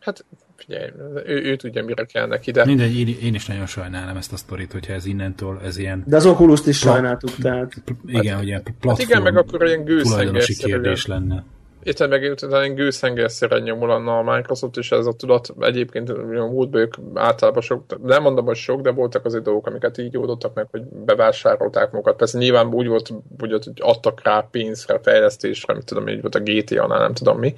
[0.00, 0.24] Hát
[0.66, 0.90] figyelj,
[1.24, 2.64] ő, ő tudja, mire kell neki, de...
[2.64, 6.04] Mindegy, én, én is nagyon sajnálom ezt a sztorit, hogyha ez innentől, ez ilyen...
[6.06, 7.72] De az oculus is sajnáltuk, tehát...
[8.06, 11.44] Igen, hát, hogy ilyen platform hát igen, meg akkor ilyen tulajdonosi kérdés lenne.
[11.82, 16.94] Itt meg utána gőzhengerszerűen nyomul a Microsoft, és ez a tudat egyébként a múltban ők
[17.14, 20.82] általában sok, nem mondom, hogy sok, de voltak azért dolgok, amiket így oldottak meg, hogy
[20.82, 22.16] bevásárolták magukat.
[22.16, 26.98] Persze nyilván úgy volt, hogy adtak rá pénzre, fejlesztésre, nem tudom, így volt a GTA-nál,
[26.98, 27.54] nem tudom mi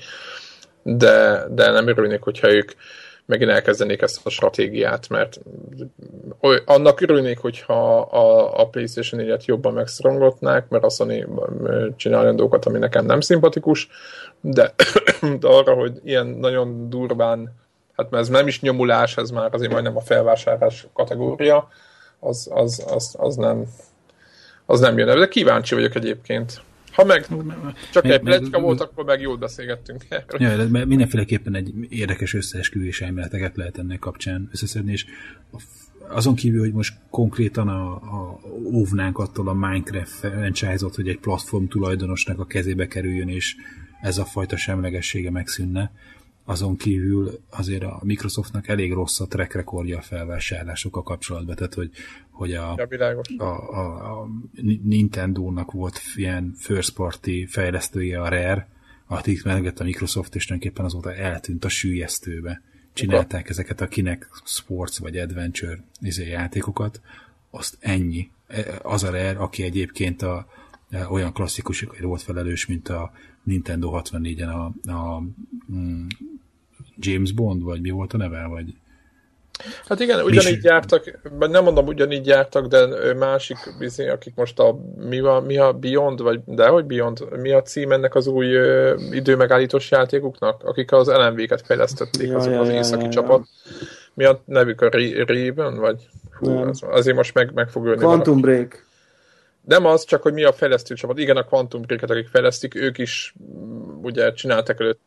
[0.96, 2.72] de, de nem örülnék, hogyha ők
[3.28, 5.40] megint elkezdenék ezt a stratégiát, mert
[6.64, 11.26] annak örülnék, hogyha a, a PlayStation 4-et jobban megszorongatnák, mert a Sony
[11.96, 13.88] csinál olyan dolgokat, ami nekem nem szimpatikus,
[14.40, 14.74] de,
[15.40, 17.54] de arra, hogy ilyen nagyon durván,
[17.96, 21.68] hát mert ez nem is nyomulás, ez már azért majdnem a felvásárlás kategória,
[22.20, 23.66] az, az, az, az nem
[24.66, 25.18] az nem jön.
[25.18, 26.60] De kíváncsi vagyok egyébként.
[26.98, 27.26] Ha meg
[27.92, 30.40] csak meg, egy plecska volt, akkor meg jól beszélgettünk erről.
[30.40, 35.06] Ja, de mindenféleképpen egy érdekes összeesküvés elméleteket lehet ennek kapcsán összeszedni, és
[36.08, 41.64] azon kívül, hogy most konkrétan a, a óvnánk attól a Minecraft franchise hogy egy platform
[41.64, 43.56] tulajdonosnak a kezébe kerüljön, és
[44.00, 45.92] ez a fajta semlegessége megszűnne,
[46.44, 51.90] azon kívül azért a Microsoftnak elég rossz a track recordja a felvásárlásokkal kapcsolatban, tehát hogy,
[52.38, 52.88] hogy a,
[53.36, 54.28] a, a, a
[54.82, 58.68] Nintendo-nak volt ilyen first party fejlesztője a Rare,
[59.06, 62.62] akik megvett a Microsoft, és tulajdonképpen azóta eltűnt a sűjesztőbe.
[62.92, 63.50] Csinálták okay.
[63.50, 67.00] ezeket a kinek Sports vagy Adventure izé játékokat,
[67.50, 68.30] azt ennyi.
[68.46, 70.46] E, az a Rare, aki egyébként a,
[70.90, 73.12] e, olyan klasszikusokért volt felelős, mint a
[73.42, 75.22] Nintendo 64-en a, a
[75.72, 76.06] mm,
[76.96, 78.74] James Bond, vagy mi volt a neve, vagy
[79.84, 84.78] Hát igen, ugyanígy jártak, nem mondom ugyanígy jártak, de másik, bizony, akik most a,
[85.08, 88.54] mi, a, mi a Beyond, vagy de hogy Beyond, mi a cím ennek az új
[88.54, 93.38] ö, időmegállítós játékoknak, akik az LMV-ket fejlesztették, ja, azok ja, az északi ja, csapat.
[93.38, 93.86] Ja.
[94.14, 94.88] Mi a nevük, a
[95.26, 96.08] Raven, vagy?
[96.38, 98.02] Hú, az, azért most meg, meg fog ölni.
[98.02, 98.58] Quantum valaki.
[98.58, 98.86] Break.
[99.64, 101.18] Nem az, csak hogy mi a fejlesztő csapat.
[101.18, 103.34] Igen, a Quantum Break-et, akik fejlesztik, ők is
[104.02, 105.00] ugye csináltak előtt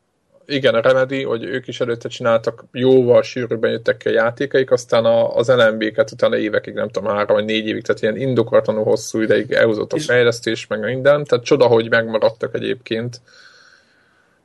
[0.46, 5.04] igen, a Remedy, hogy ők is előtte csináltak, jóval sűrűbben jöttek ki a játékaik, aztán
[5.04, 9.20] a, az LMB-ket utána évekig, nem tudom, három vagy négy évig, tehát ilyen indokartanul hosszú
[9.20, 13.20] ideig elhozott a fejlesztés, meg minden, tehát csoda, hogy megmaradtak egyébként,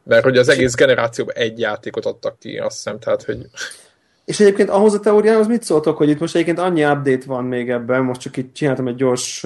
[0.04, 3.38] mert hogy az egész generációban egy játékot adtak ki, azt hiszem, tehát, hogy
[4.28, 7.70] és egyébként ahhoz a teóriához mit szóltok, hogy itt most egyébként annyi update van még
[7.70, 9.46] ebben, most csak itt csináltam egy gyors,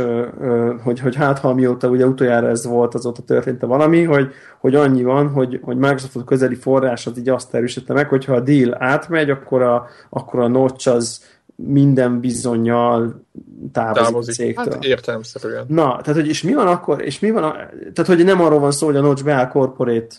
[0.84, 5.03] hogy, hogy hát ha mióta ugye utoljára ez volt, azóta történt valami, hogy, hogy annyi
[5.03, 9.29] van, hogy, hogy Microsoft közeli forrás az így azt erősítette meg, hogyha a deal átmegy,
[9.29, 11.23] akkor a, akkor a notch az
[11.55, 13.25] minden bizonyal
[13.71, 14.36] távozik, távozik.
[14.36, 14.73] cégtől.
[14.73, 15.65] Hát értelemszerűen.
[15.67, 17.51] Na, tehát hogy és mi van akkor, és mi van, a,
[17.93, 20.15] tehát hogy nem arról van szó, hogy a Notch beáll corporate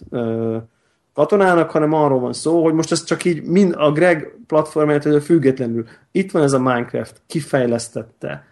[1.15, 5.85] katonának, hanem arról van szó, hogy most ez csak így mind a Greg platformjától függetlenül.
[6.11, 8.45] Itt van ez a Minecraft, kifejlesztette.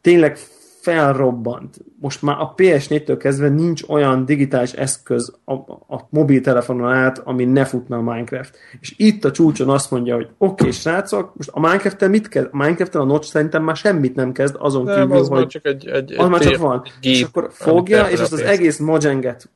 [0.00, 0.38] Tényleg
[0.80, 1.76] felrobbant.
[2.00, 5.52] Most már a PS4-től kezdve nincs olyan digitális eszköz a,
[5.94, 8.56] a mobiltelefonon át, ami ne futna a Minecraft.
[8.80, 12.48] És itt a csúcson azt mondja, hogy oké, okay, srácok, most a minecraft mit kezd?
[12.52, 15.46] A minecraft a Notch szerintem már semmit nem kezd, azon nem, kívül, az hogy...
[15.46, 16.82] csak egy, egy, az egy már csak van.
[17.00, 19.48] Gép, és akkor fogja, és azt az egész Mojenget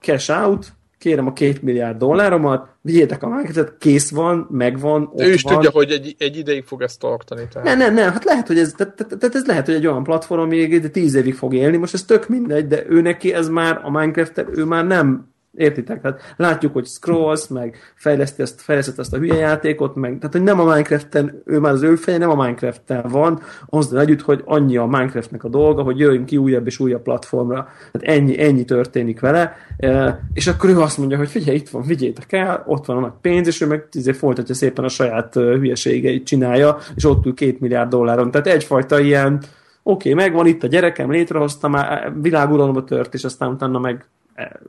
[0.00, 5.32] cash out, kérem a két milliárd dolláromat, vigyétek a Minecraft, kész van, megvan, ott Ő
[5.32, 5.54] is van.
[5.54, 7.48] tudja, hogy egy, egy ideig fog ezt tartani.
[7.52, 7.68] Tehát.
[7.68, 10.40] Nem, nem, nem, hát lehet, hogy ez, tehát, tehát ez lehet, hogy egy olyan platform,
[10.40, 13.90] ami tíz évig fog élni, most ez tök mindegy, de ő neki ez már, a
[13.90, 16.00] minecraft ő már nem Értitek?
[16.00, 20.42] Tehát látjuk, hogy scrolls, meg fejleszti ezt, fejleszti ezt a hülye játékot, meg, tehát hogy
[20.42, 24.42] nem a Minecraft-en, ő már az ő feje nem a Minecraft-en van, azzal együtt, hogy
[24.44, 27.68] annyi a Minecraftnek a dolga, hogy jöjjünk ki újabb és újabb platformra.
[27.92, 31.82] Tehát ennyi, ennyi történik vele, e, és akkor ő azt mondja, hogy figyelj, itt van,
[31.82, 35.34] vigyétek el, ott van a nagy pénz, és ő meg tízé folytatja szépen a saját
[35.34, 38.30] hülyeségeit csinálja, és ott ül két milliárd dolláron.
[38.30, 39.42] Tehát egyfajta ilyen,
[39.82, 44.06] oké, okay, megvan itt a gyerekem, létrehoztam, már világuralomba tört, és aztán utána meg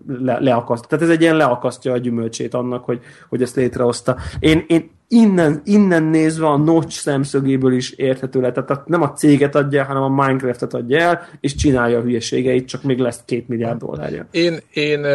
[0.07, 0.87] le, leakaszt.
[0.87, 2.99] Tehát ez egy ilyen leakasztja a gyümölcsét annak, hogy,
[3.29, 4.17] hogy ezt létrehozta.
[4.39, 8.51] Én, én innen, innen nézve a Notch szemszögéből is érthető le.
[8.51, 12.83] Tehát nem a céget adja, hanem a Minecraftet adja el, és csinálja a hülyeségeit, csak
[12.83, 14.27] még lesz két milliárd dollárja.
[14.31, 15.05] Én, én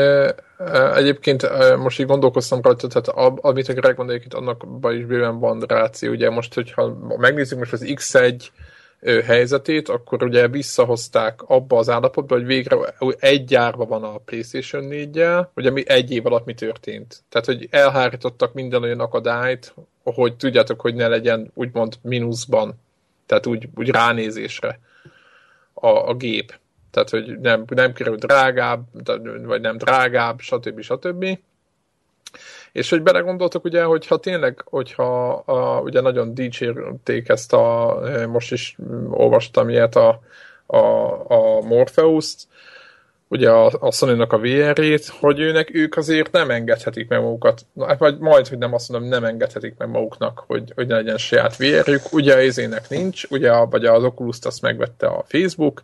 [0.95, 1.49] egyébként
[1.83, 3.09] most így gondolkoztam rajta, tehát
[3.41, 6.11] amit a Greg mond egyébként, annak is bőven van ráció.
[6.11, 8.35] Ugye most, hogyha megnézzük most az X1
[9.25, 12.77] helyzetét, akkor ugye visszahozták abba az állapotba, hogy végre
[13.19, 17.23] egy gyárba van a PlayStation 4-jel, ugye mi egy év alatt mi történt.
[17.29, 22.75] Tehát, hogy elhárítottak minden olyan akadályt, hogy tudjátok, hogy ne legyen úgymond mínuszban,
[23.27, 24.81] tehát úgy, úgy ránézésre
[25.75, 26.59] a, a gép.
[26.91, 28.85] Tehát, hogy nem, nem kerül drágább,
[29.45, 30.81] vagy nem drágább, stb.
[30.81, 31.39] stb.
[32.75, 38.53] És hogy belegondoltak ugye, hogyha tényleg, hogyha a, ugye nagyon dicsérték ezt a, e, most
[38.53, 38.77] is
[39.11, 40.21] olvastam ilyet a,
[40.67, 40.79] a,
[41.31, 42.47] a Morpheus-t,
[43.29, 47.67] ugye a, a sony a VR-ét, hogy őnek ők azért nem engedhetik meg magukat,
[47.99, 51.57] vagy majd, hogy nem azt mondom, nem engedhetik meg maguknak, hogy, hogy ne legyen saját
[51.57, 52.13] VR-ük.
[52.13, 55.83] Ugye az ének nincs, ugye vagy az oculus azt megvette a Facebook,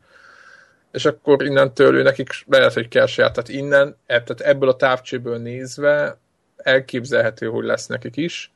[0.93, 5.39] és akkor innentől ő nekik lehet, hogy kell saját, tehát innen, tehát ebből a távcsőből
[5.39, 6.19] nézve
[6.63, 8.53] elképzelhető, hogy lesz nekik is,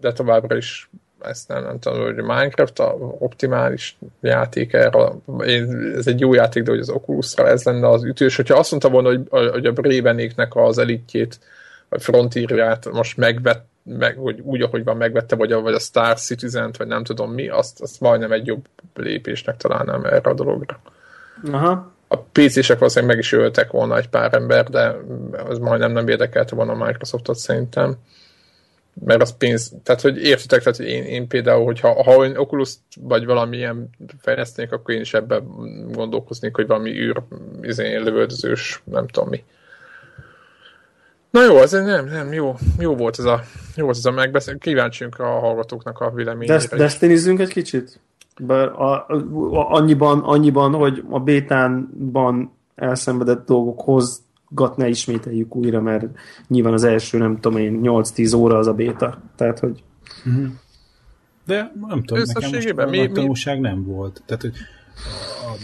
[0.00, 0.90] de továbbra is
[1.24, 5.12] ezt nem, nem tudom, hogy Minecraft a optimális játék erre,
[5.96, 8.36] ez egy jó játék, de hogy az Oculusra ez lenne az ütős.
[8.36, 11.40] Hogyha azt mondta volna, hogy, hogy a Bravenéknek az elitjét,
[11.88, 16.18] vagy Frontierját most megvett, meg, hogy úgy, ahogy van megvette, vagy a, vagy a Star
[16.18, 18.64] Citizen-t, vagy nem tudom mi, azt, azt majdnem egy jobb
[18.94, 20.80] lépésnek találnám erre a dologra.
[21.52, 24.96] Aha a PC-sek valószínűleg meg is öltek volna egy pár ember, de
[25.48, 27.96] az majdnem nem érdekelte volna a Microsoftot szerintem.
[29.04, 33.24] Mert az pénz, tehát hogy értitek, tehát én, én például, hogyha ha én oculus vagy
[33.24, 33.90] valamilyen
[34.20, 35.44] fejlesztenék, akkor én is ebben
[35.92, 37.22] gondolkoznék, hogy valami űr,
[37.62, 39.44] izén, lövöldözős, nem tudom mi.
[41.30, 43.42] Na jó, ez nem, nem, jó, jó volt ez a,
[43.76, 44.60] jó volt ez a megbeszélés.
[44.60, 46.52] Kíváncsiunk a hallgatóknak a véleményére.
[46.52, 48.00] Dest- Destinizzünk egy kicsit?
[48.46, 49.12] Bár a, a,
[49.52, 56.04] a, annyiban, annyiban, hogy a bétánban elszenvedett dolgokhoz gat ne ismételjük újra, mert
[56.48, 59.22] nyilván az első, nem tudom én, 8-10 óra az a béta.
[59.36, 59.82] Tehát, hogy
[61.46, 63.06] De nem tudom, nekem most mi-
[63.52, 64.22] mi, nem volt.
[64.26, 64.52] Tehát, hogy
[65.44, 65.58] a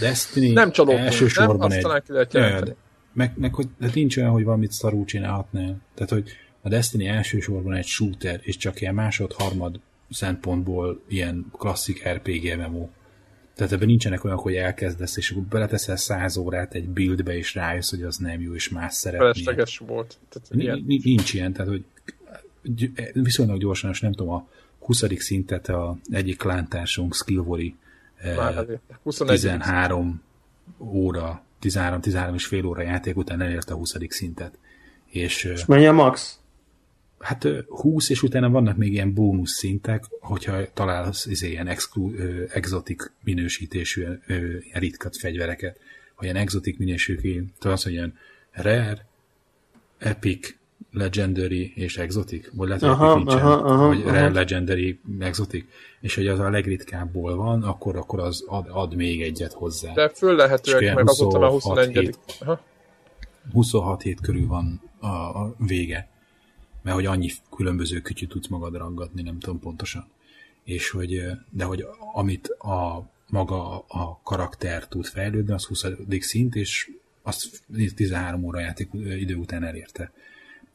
[0.00, 1.08] Destiny Nem csalódtunk, nem?
[1.08, 1.82] elsősorban Azt egy...
[1.82, 2.74] talán ki lehet jelenteni.
[3.12, 5.76] meg, meg hogy de nincs olyan, hogy valamit szarul csinálhatnál.
[5.94, 6.30] Tehát, hogy
[6.62, 9.80] a Destiny elsősorban egy shooter, és csak ilyen másod-harmad
[10.12, 12.88] szempontból ilyen klasszik RPG MMO.
[13.54, 17.90] Tehát ebben nincsenek olyan, hogy elkezdesz, és akkor beleteszel száz órát egy buildbe, és rájössz,
[17.90, 19.32] hogy az nem jó, és más szeretnél.
[19.32, 20.18] Felesleges volt.
[20.28, 20.84] Tehát ilyen.
[20.86, 21.84] Ni- Nincs ilyen, tehát hogy
[22.62, 24.48] gy- viszonylag gyorsan, és nem tudom, a
[24.78, 25.04] 20.
[25.18, 27.14] szintet a egyik klántársunk,
[28.36, 28.80] Már eh, azért.
[29.02, 29.34] 21.
[29.40, 30.22] 13
[30.78, 33.96] óra, 13-13 és fél óra játék után elérte a 20.
[34.08, 34.58] szintet.
[35.06, 36.40] És eh, mennyi a max?
[37.22, 42.14] Hát ö, 20, és utána vannak még ilyen bónusz szintek, hogyha találsz izé, ilyen exclu,
[42.14, 45.78] ö, exotik minősítésű ö, ilyen ritkat fegyvereket,
[46.16, 48.18] vagy ilyen exotik minősítésű, tudod azt, hogy ilyen
[48.52, 49.06] rare,
[49.98, 50.54] epic,
[50.92, 54.10] legendary és exotic, vagy lehet, hogy Aha, nincsen, aha, aha, vagy aha.
[54.10, 55.64] rare, legendary, exotic,
[56.00, 59.92] és hogy az a legritkábbból van, akkor, akkor az ad, ad még egyet hozzá.
[59.92, 62.16] De fölllehetőek, És meg azóta már 26 21.
[62.40, 62.60] Aha.
[63.52, 66.08] 26 hét körül van a, a vége.
[66.82, 70.06] Mert hogy annyi különböző kütyű tudsz magad rangatni, nem tudom pontosan.
[70.64, 75.84] És hogy, de hogy amit a maga a karakter tud fejlődni, az 20.
[76.18, 76.90] szint, és
[77.22, 77.62] azt
[77.94, 80.12] 13 óra játék idő után elérte.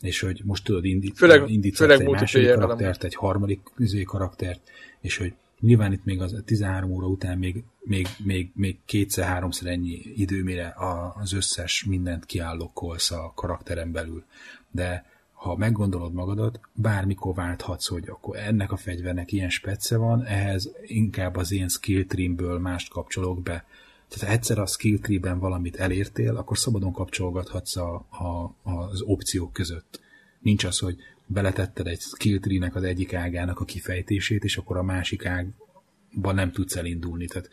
[0.02, 4.70] És hogy most tudod, indít, Főleg- indítsz főleg egy második karaktert, egy harmadik üzé karaktert,
[5.02, 10.02] és hogy nyilván itt még az 13 óra után még, még, még, még kétszer-háromszor ennyi
[10.16, 10.76] idő, mire
[11.16, 14.24] az összes mindent kiállokkolsz a karakteren belül.
[14.72, 15.06] De
[15.38, 21.36] ha meggondolod magadat, bármikor válthatsz, hogy akkor ennek a fegyvernek ilyen spece van, ehhez inkább
[21.36, 23.66] az én skill trimből mást kapcsolok be.
[24.08, 29.54] Tehát ha egyszer a skill tree-ben valamit elértél, akkor szabadon kapcsolgathatsz a, a, az opciók
[29.54, 30.00] között.
[30.40, 34.84] Nincs az, hogy beletetted egy skill tree-nek az egyik ágának a kifejtését, és akkor a
[34.84, 37.26] másik ágban nem tudsz elindulni.
[37.26, 37.50] Tehát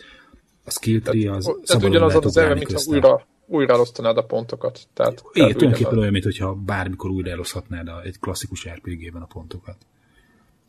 [0.64, 4.24] a skill tree az Tehát szabadon ugyanaz lehet az ugrálni mintha újra, újra elosztanád a
[4.24, 4.80] pontokat.
[4.92, 9.76] Tehát, Igen, tulajdonképpen olyan, mintha bármikor újra eloszhatnád a- egy klasszikus RPG-ben a pontokat.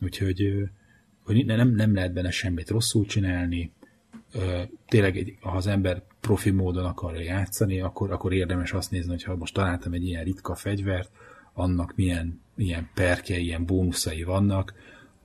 [0.02, 0.68] Úgyhogy
[1.26, 3.72] hogy nem, nem lehet benne semmit rosszul csinálni.
[4.88, 9.36] Tényleg, ha az ember profi módon akarja játszani, akkor, akkor érdemes azt nézni, hogy ha
[9.36, 11.10] most találtam egy ilyen ritka fegyvert,
[11.52, 14.74] annak milyen, milyen perkei, ilyen bónuszai vannak,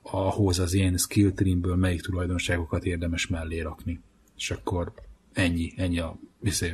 [0.02, 4.00] ahhoz az én skill trimből melyik tulajdonságokat érdemes mellé rakni.
[4.36, 4.92] És akkor
[5.32, 6.18] ennyi, ennyi a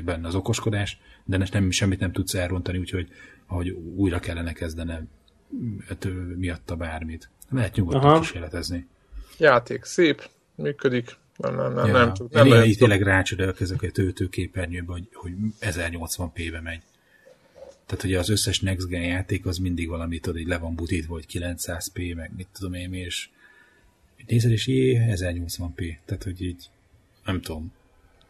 [0.04, 3.08] benne az okoskodás, de ne- nem, semmit nem tudsz elrontani, úgyhogy
[3.46, 5.08] ahogy újra kellene kezdenem
[5.88, 7.30] hát, miatta bármit.
[7.50, 8.20] Lehet nyugodtan Aha.
[8.20, 8.86] kísérletezni.
[9.38, 11.16] Játék szép, működik.
[11.36, 11.92] Nem, nem, nem, Ja.
[11.92, 16.82] nem, tud, Én nem lehet így tényleg rácsodálkozok egy töltőképernyőbe, hogy, hogy 1080p-be megy.
[17.86, 21.14] Tehát ugye az összes Next Gen játék az mindig valami, tudod, így le van butítva,
[21.14, 23.28] hogy 900p, meg mit tudom én, és
[24.26, 25.96] nézed, és jé, 1080p.
[26.04, 26.70] Tehát, hogy így,
[27.24, 27.72] nem tudom.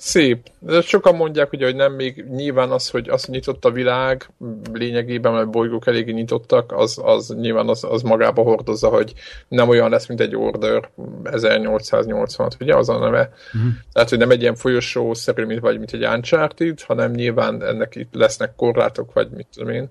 [0.01, 0.51] Szép.
[0.59, 4.30] De sokan mondják, ugye, hogy nem még nyilván az, hogy az hogy nyitott a világ,
[4.72, 9.12] lényegében, mert bolygók eléggé nyitottak, az, az nyilván az, az magába hordozza, hogy
[9.49, 10.90] nem olyan lesz, mint egy Order
[11.24, 13.32] 1880, ugye az a neve.
[13.55, 13.70] Uh-huh.
[13.92, 18.14] Tehát, hogy nem egy ilyen folyosó-szerű, mint, vagy mint egy Uncharted, hanem nyilván ennek itt
[18.14, 19.88] lesznek korlátok, vagy mit tudom én,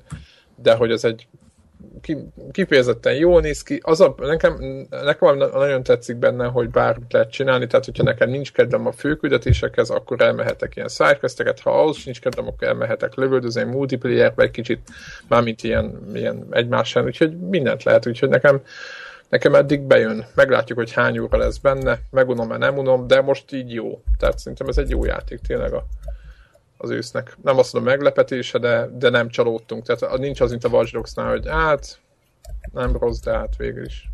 [0.55, 1.28] de hogy az egy
[2.02, 2.18] ki,
[2.52, 3.80] kifejezetten jól néz ki.
[3.84, 4.58] Az a, nekem,
[4.89, 9.89] nekem nagyon tetszik benne, hogy bármit lehet csinálni, tehát hogyha nekem nincs kedvem a főküldetésekhez,
[9.89, 14.82] akkor elmehetek ilyen sidequesteket, ha ahhoz nincs kedvem, akkor elmehetek lövöldözni multiplayerbe egy kicsit,
[15.28, 18.61] mármint ilyen, ilyen egymásán, úgyhogy mindent lehet, úgyhogy nekem
[19.30, 20.26] nekem eddig bejön.
[20.36, 24.02] Meglátjuk, hogy hány óra lesz benne, megunom-e, nem unom, de most így jó.
[24.18, 25.86] Tehát szerintem ez egy jó játék tényleg a,
[26.78, 27.38] az ősznek.
[27.41, 29.86] Nem azt mondom meglepetése, de, de nem csalódtunk.
[29.86, 31.99] Tehát nincs az, mint a Watch Dogs-nál, hogy hát
[32.72, 34.12] nem rossz, de hát végül is.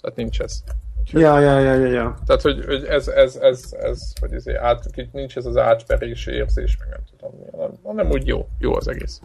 [0.00, 0.62] Tehát nincs ez.
[1.00, 2.18] Úgyhogy, Ja, ja, ja, ja, ja.
[2.26, 6.76] Tehát, hogy, hogy ez, ez, ez, ez, hogy izé, át, nincs ez az átverési érzés,
[6.78, 9.20] meg nem tudom hanem, hanem úgy jó, jó az egész.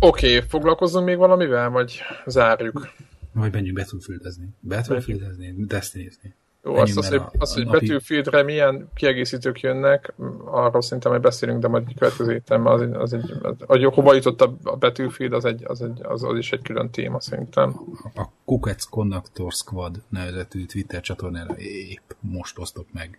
[0.00, 2.92] Oké, okay, foglalkozzunk még valamivel, vagy zárjuk?
[3.32, 4.48] Vagy menjünk Battlefieldezni.
[4.60, 6.34] Battlefieldezni, Destiny-zni.
[6.64, 10.14] Jó, azt, az, mert hogy, a- az, hogy napi- Battlefieldre milyen kiegészítők jönnek,
[10.44, 13.54] arról szerintem majd beszélünk, de majd egy következő héten, mert az, egy- az egy, az,
[13.66, 16.90] hogy hova jutott a a Battlefield, az, egy, az, egy, az, az is egy külön
[16.90, 17.74] téma szerintem.
[18.14, 23.18] a Kukec Connector Squad nevezetű Twitter csatornára épp most osztok meg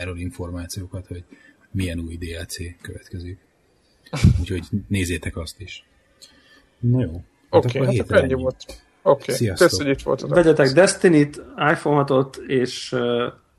[0.00, 1.24] erről információkat, hogy
[1.70, 3.38] milyen új DLC következik.
[4.40, 5.84] úgyhogy nézzétek azt is.
[6.78, 7.12] Na jó.
[7.50, 8.42] Hát Oké, akkor hát akkor ennyi ennyi.
[8.42, 8.82] volt.
[9.10, 9.68] Oké, Sziasztok.
[9.68, 10.34] kösz, hogy itt voltatok.
[10.34, 11.42] Vegyetek Destiny-t,
[11.72, 13.00] iPhone 6-ot és uh,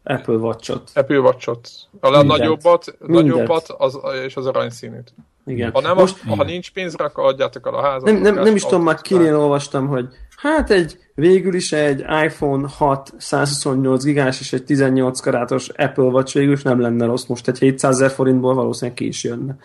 [0.04, 0.92] Apple Watch-ot.
[0.94, 1.70] Apple Watch-ot.
[2.00, 2.28] A Mindent.
[2.28, 3.28] nagyobbat, Mindent.
[3.28, 5.14] nagyobbat az, és az aranyszínűt.
[5.46, 5.72] Igen.
[5.72, 8.04] Ha nem, Most ha nincs pénzre, akkor adjátok el a házat.
[8.12, 10.06] nem, nem, nem is tudom, már kinél olvastam, hogy
[10.36, 16.34] hát egy végül is egy iPhone 6 128 gigás és egy 18 karátos Apple Watch
[16.34, 17.26] végül is nem lenne rossz.
[17.26, 19.58] Most egy 700 ezer forintból valószínűleg ki is jönne.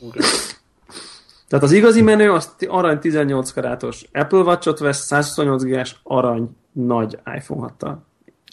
[0.00, 0.56] Úristen.
[1.48, 7.18] Tehát az igazi menő az arany 18 karátos Apple Watch-ot vesz 128 gigás arany nagy
[7.36, 7.94] iPhone 6-tal.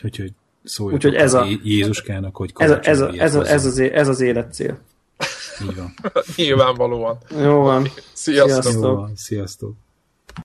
[0.04, 0.32] Úgyhogy
[0.64, 3.80] szóljatok Úgyhogy ez a- Jé- Jézuskának, hogy Ez, a, ez, a, ez, a, ez, az,
[3.80, 4.78] ez az életcél.
[5.64, 5.94] Így van.
[6.36, 7.18] Nyilvánvalóan.
[7.42, 7.88] Jó van.
[8.14, 8.62] Sziasztok.
[8.62, 8.84] Sziasztok.
[8.84, 9.74] Jó van, sziasztok.